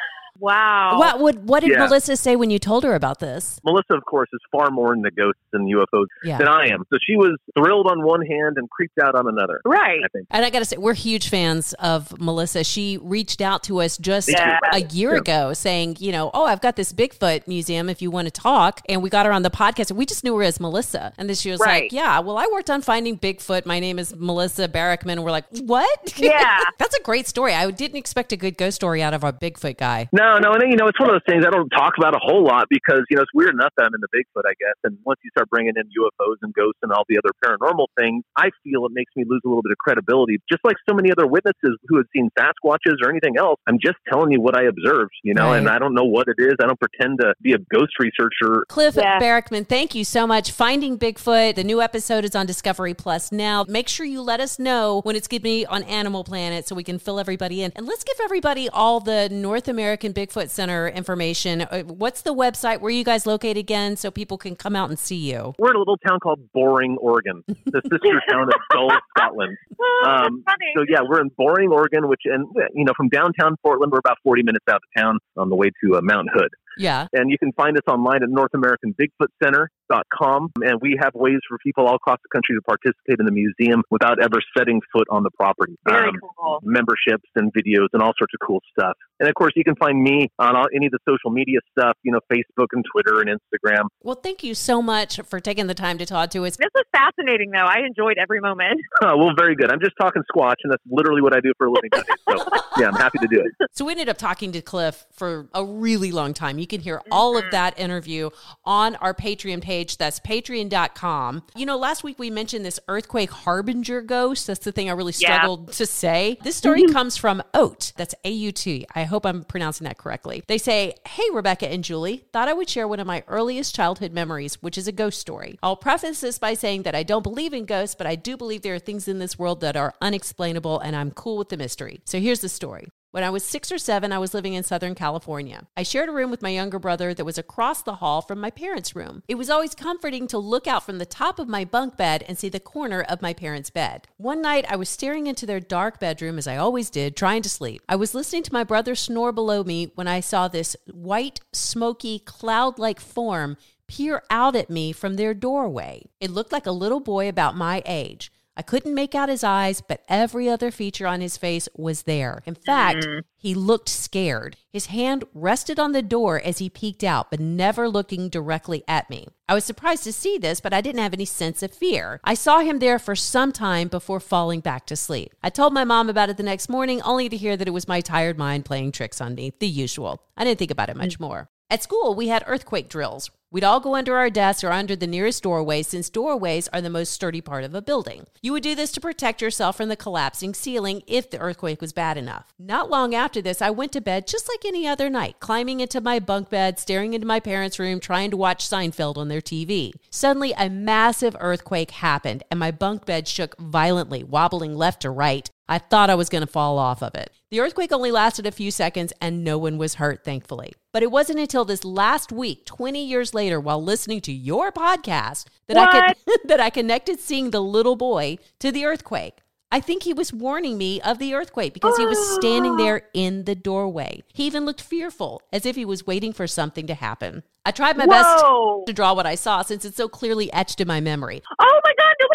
[0.43, 0.99] wow.
[0.99, 1.79] What would what did Yeah.
[1.85, 3.61] Melissa say when you told her about this?
[3.65, 6.39] Melissa, of course, is far more into ghosts and UFOs Yeah.
[6.39, 6.85] than I am.
[6.93, 9.61] So she was thrilled on one hand and creeped out on another.
[9.65, 10.01] Right.
[10.05, 10.27] I think.
[10.31, 12.65] And I got to say, we're huge fans of Melissa.
[12.65, 14.59] She reached out to us just Yeah.
[14.73, 18.27] a year ago saying, you know, oh, I've got this Bigfoot museum if you want
[18.27, 18.81] to talk.
[18.89, 21.13] And we got her on the podcast and we just knew her as Melissa.
[21.19, 21.85] And then she was Right.
[21.85, 23.65] like, yeah, well, I worked on finding Bigfoot.
[23.67, 25.13] My name is Melissa Barackman.
[25.13, 26.19] And we're like, what?
[26.19, 26.59] Yeah.
[26.79, 27.55] That's a great story.
[27.55, 30.09] I didn't expect a good ghost story out of our Bigfoot guy.
[30.13, 32.21] No, no, and you know, it's one of those things I don't talk about a
[32.21, 34.77] whole lot because you know it's weird enough that I'm in the Bigfoot, I guess.
[34.85, 38.25] And once you start bringing in UFOs and ghosts and all the other paranormal things,
[38.37, 40.38] I feel it makes me lose a little bit of credibility.
[40.51, 43.97] Just like so many other witnesses who had seen Sasquatches or anything else, I'm just
[44.11, 46.55] telling you what I observed, you know, and I don't know what it is.
[46.62, 48.64] I don't pretend to be a ghost researcher.
[48.68, 49.21] Cliff Yeah.
[49.21, 50.51] Barackman, thank you so much.
[50.51, 53.64] Finding Bigfoot, the new episode is on Discovery Plus now.
[53.68, 56.75] Make sure you let us know when it's going to be on Animal Planet so
[56.75, 57.73] we can fill everybody in.
[57.77, 61.63] And let's give everybody all the North American Bigfoot Center information.
[61.63, 62.81] Uh, What's the website?
[62.81, 65.55] Where you guys located again so people can come out and see you?
[65.59, 69.57] We're in a little town called Boring, Oregon, the sister town of Dull, Scotland.
[70.05, 70.45] Oh, Um.
[70.77, 74.17] So yeah, we're in Boring, Oregon, which and you know from downtown Portland, we're about
[74.23, 76.49] 40 minutes out of town on the way to uh, Mount Hood.
[76.79, 77.07] Yeah.
[77.13, 80.53] And you can find us online at NorthAmericanBigfootCenter.com.
[80.63, 83.83] And we have ways for people all across the country to participate in the museum
[83.91, 85.77] without ever setting foot on the property.
[85.87, 86.61] Very Um, cool.
[86.63, 88.95] Memberships and videos and all sorts of cool stuff.
[89.21, 91.92] And of course, you can find me on all, any of the social media stuff,
[92.03, 93.85] you know, Facebook and Twitter and Instagram.
[94.03, 96.57] Well, thank you so much for taking the time to talk to us.
[96.57, 97.67] This was fascinating, though.
[97.67, 98.81] I enjoyed every moment.
[99.05, 99.73] Oh, well, very good.
[99.73, 101.90] I'm just talking squatch, and that's literally what I do for a living.
[101.92, 102.15] nowadays.
[102.29, 102.37] So,
[102.79, 103.51] yeah, I'm happy to do it.
[103.73, 106.57] So we ended up talking to Cliff for a really long time.
[106.63, 107.50] You can hear all of mm-hmm.
[107.50, 108.31] that interview
[108.65, 109.96] on our Patreon page.
[109.96, 111.42] That's patreon.com.
[111.56, 114.46] You know, last week we mentioned this earthquake harbinger ghost.
[114.46, 115.35] That's the thing I really Yeah.
[115.35, 116.38] struggled to say.
[116.44, 116.92] This story mm-hmm.
[116.92, 117.92] comes from Oat.
[117.96, 118.87] That's A U T.
[118.94, 120.44] I hope I'm pronouncing that correctly.
[120.46, 124.13] They say, Hey, Rebekah and Julie, thought I would share one of my earliest childhood
[124.13, 125.58] memories, which is a ghost story.
[125.65, 128.63] I'll preface this by saying that I don't believe in ghosts, but I do believe
[128.63, 132.02] there are things in this world that are unexplainable, and I'm cool with the mystery.
[132.04, 132.87] So here's the story.
[133.13, 135.67] When I was six or seven, I was living in Southern California.
[135.77, 138.48] I shared a room with my younger brother that was across the hall from my
[138.48, 139.23] parents' room.
[139.29, 142.38] It was always comforting to look out from the top of my bunk bed and
[142.38, 144.08] see the corner of my parents' bed.
[144.17, 147.50] One night, I was staring into their dark bedroom, as I always did, trying to
[147.50, 147.83] sleep.
[147.87, 152.19] I was listening to my brother snore below me when I saw this white, smoky,
[152.19, 156.02] cloud like form peer out at me from their doorway.
[156.19, 158.33] It looked like a little boy about my age.
[158.55, 162.42] I couldn't make out his eyes, but every other feature on his face was there.
[162.44, 163.21] In fact, mm-hmm.
[163.37, 164.57] he looked scared.
[164.71, 169.09] His hand rested on the door as he peeked out, but never looking directly at
[169.09, 169.29] me.
[169.48, 172.21] I was surprised to see this, but I didn't have any sense of fear.
[172.25, 175.33] I saw him there for some time before falling back to sleep.
[175.42, 177.88] I told my mom about it the next morning, only to hear that it was
[177.88, 180.23] my tired mind playing tricks on me, the usual.
[180.37, 181.21] I didn't think about it much mm.
[181.21, 181.48] more.
[181.71, 183.31] At school, we had earthquake drills.
[183.53, 186.88] We'd all go under our desks or under the nearest doorway since doorways are the
[186.88, 188.25] most sturdy part of a building.
[188.40, 191.92] You would do this to protect yourself from the collapsing ceiling if the earthquake was
[191.92, 192.55] bad enough.
[192.59, 196.00] Not long after this, I went to bed just like any other night, climbing into
[196.00, 199.92] my bunk bed, staring into my parents' room, trying to watch Seinfeld on their TV.
[200.09, 205.50] Suddenly, a massive earthquake happened and my bunk bed shook violently, wobbling left to right.
[205.69, 207.31] I thought I was going to fall off of it.
[207.53, 210.73] The earthquake only lasted a few seconds and no one was hurt, thankfully.
[210.90, 215.44] But it wasn't until this last week, 20 years later, while listening to your podcast,
[215.67, 219.42] that I could, that I connected seeing the little boy to the earthquake.
[219.71, 223.44] I think he was warning me of the earthquake because he was standing there in
[223.44, 224.23] the doorway.
[224.33, 227.42] He even looked fearful, as if he was waiting for something to happen.
[227.67, 228.13] I tried my Whoa.
[228.13, 231.42] best to draw what I saw since it's so clearly etched in my memory.
[231.59, 231.92] Oh my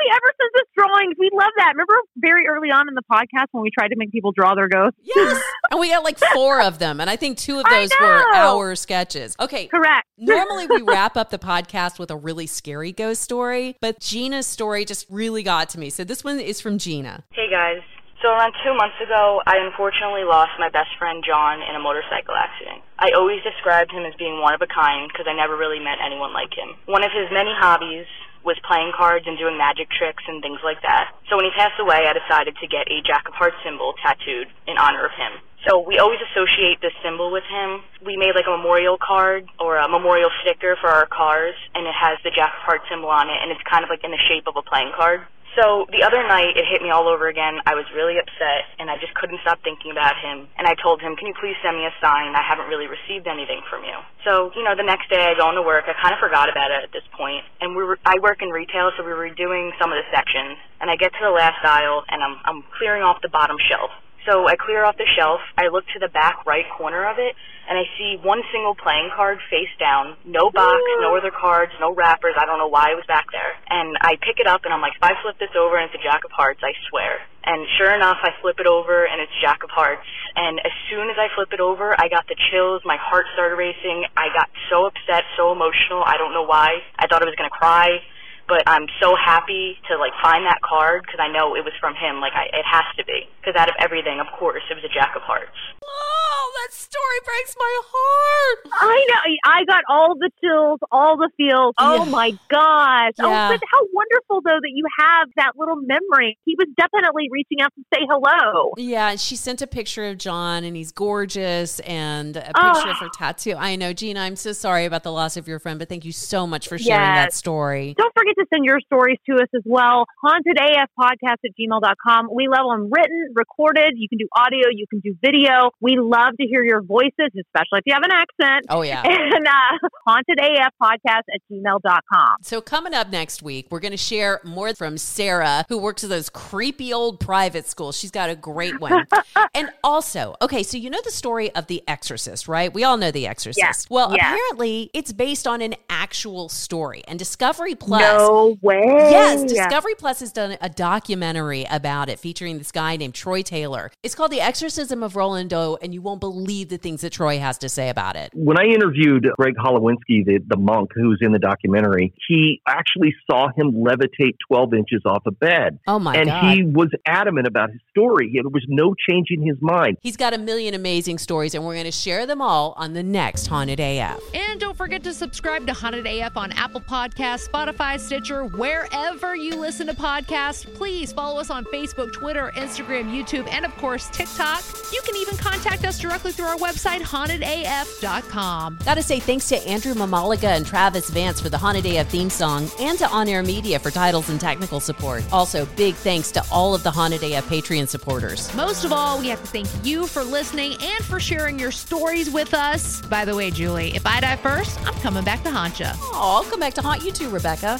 [0.07, 1.15] God, nobody ever sends us drawings.
[1.19, 1.73] We love that.
[1.73, 4.67] Remember very early on in the podcast when we tried to make people draw their
[4.67, 4.99] ghosts?
[5.03, 5.41] Yes.
[5.71, 6.99] and we had like four of them.
[6.99, 9.35] And I think two of those were our sketches.
[9.39, 9.67] Okay.
[9.67, 10.05] Correct.
[10.17, 14.85] Normally we wrap up the podcast with a really scary ghost story, but Gina's story
[14.85, 15.89] just really got to me.
[15.89, 17.23] So this one is from Gina.
[17.31, 17.81] Hey guys.
[18.21, 22.33] So around two months ago, I unfortunately lost my best friend John in a motorcycle
[22.33, 22.81] accident.
[22.97, 26.01] I always described him as being one of a kind because I never really met
[26.01, 26.73] anyone like him.
[26.89, 28.09] One of his many hobbies
[28.43, 31.13] was playing cards and doing magic tricks and things like that.
[31.29, 34.47] So when he passed away, I decided to get a Jack of Hearts symbol tattooed
[34.67, 35.39] in honor of him.
[35.65, 37.83] So we always associate this symbol with him.
[38.05, 41.97] We made like a memorial card or a memorial sticker for our cars, and it
[41.97, 44.21] has the Jack of Hearts symbol on it, and it's kind of like in the
[44.29, 45.27] shape of a playing card.
[45.57, 47.57] So the other night, it hit me all over again.
[47.65, 50.45] I was really upset, and I just couldn't stop thinking about him.
[50.53, 52.35] And I told him, "Can you please send me a sign?
[52.35, 55.49] I haven't really received anything from you." So you know, the next day I go
[55.49, 55.85] into work.
[55.89, 57.43] I kind of forgot about it at this point.
[57.59, 60.57] and we were I work in retail, so we were doing some of the sections.
[60.79, 63.89] And I get to the last aisle, and I'm I'm clearing off the bottom shelf.
[64.29, 65.41] So I clear off the shelf.
[65.57, 67.35] I look to the back right corner of it,
[67.67, 70.15] and I see one single playing card face down.
[70.23, 72.35] No box, no other cards, no wrappers.
[72.39, 73.53] I don't know why it was back there.
[73.69, 75.99] And I pick it up, and I'm like, if I flip this over and it's
[75.99, 77.19] a Jack of Hearts, I swear.
[77.43, 80.07] And sure enough, I flip it over, and it's Jack of Hearts.
[80.35, 82.81] And as soon as I flip it over, I got the chills.
[82.83, 84.07] My heart started racing.
[84.15, 86.03] I got so upset, so emotional.
[86.03, 86.83] I don't know why.
[86.99, 87.99] I thought I was going to cry
[88.47, 91.93] but I'm so happy to like find that card because I know it was from
[91.95, 92.19] him.
[92.21, 94.93] Like I, it has to be because out of everything, of course, it was a
[94.93, 95.55] Jack of Hearts.
[95.83, 98.59] Oh, that story breaks my heart.
[98.73, 99.21] I know.
[99.45, 101.73] I got all the chills, all the feels.
[101.79, 102.11] Oh, oh Yeah.
[102.11, 103.13] my gosh.
[103.17, 103.25] Yeah.
[103.25, 106.37] Oh, but how wonderful, though, that you have that little memory.
[106.45, 108.73] He was definitely reaching out to say hello.
[108.77, 112.73] Yeah, she sent a picture of John, and he's gorgeous, and a Oh.
[112.73, 113.55] picture of her tattoo.
[113.57, 114.19] I know, Gina.
[114.19, 116.77] I'm so sorry about the loss of your friend, but thank you so much for
[116.77, 117.93] sharing that story.
[117.97, 120.05] Don't forget to send your stories to us as well.
[120.23, 122.29] Hauntedafpodcast at gmail.com.
[122.33, 123.93] We love them written, recorded.
[123.95, 125.71] You can do audio, you can do video.
[125.81, 128.65] We love to hear your voices, especially if you have an accent.
[128.69, 129.03] Oh, yeah.
[129.37, 132.35] And uh, hauntedaf podcast at gmail.com.
[132.41, 136.09] So, coming up next week, we're going to share more from Sarah, who works at
[136.09, 137.97] those creepy old private schools.
[137.97, 139.05] She's got a great one.
[139.53, 142.73] and also, okay, so you know the story of The Exorcist, right?
[142.73, 143.57] We all know The Exorcist.
[143.89, 143.93] Yeah.
[143.93, 144.33] Well, Yeah.
[144.33, 147.03] apparently, it's based on an actual story.
[147.07, 148.01] And Discovery Plus.
[148.01, 148.26] No
[148.61, 148.83] way.
[148.85, 153.91] Yes, Discovery Plus has done a documentary about it featuring this guy named Troy Taylor.
[154.03, 157.39] It's called The Exorcism of Roland Doe, and you won't believe the things that Troy
[157.39, 158.31] has to say about it.
[158.33, 163.47] When I interviewed Greg Holowinski, the, the monk who's in the documentary, he actually saw
[163.55, 165.79] him levitate 12 inches off a bed.
[165.87, 166.53] Oh, my and God.
[166.53, 168.31] he was adamant about his story.
[168.33, 169.97] There was no changing his mind.
[170.01, 173.03] He's got a million amazing stories, and we're going to share them all on the
[173.03, 174.21] next Haunted AF.
[174.33, 179.55] And don't forget to subscribe to Haunted AF on Apple Podcasts, Spotify, Stitcher, wherever you
[179.55, 180.65] listen to podcasts.
[180.73, 184.63] Please follow us on Facebook, Twitter, Instagram, YouTube, and of course, TikTok.
[184.91, 188.79] You can even contact us directly through our website, hauntedaf.com.
[188.83, 192.29] Got to say thanks to Andrew Mamaliga and Travis Vance for the Haunted AF theme
[192.29, 195.23] song, and to On Air Media for titles and technical support.
[195.31, 198.53] Also, big thanks to all of the Haunted AF Patreon supporters.
[198.55, 202.29] Most of all, we have to thank you for listening and for sharing your stories
[202.29, 203.01] with us.
[203.01, 205.87] By the way, Julie, if I die first, I'm coming back to haunt you.
[205.95, 207.79] Oh, I'll come back to haunt you too, Rebekah.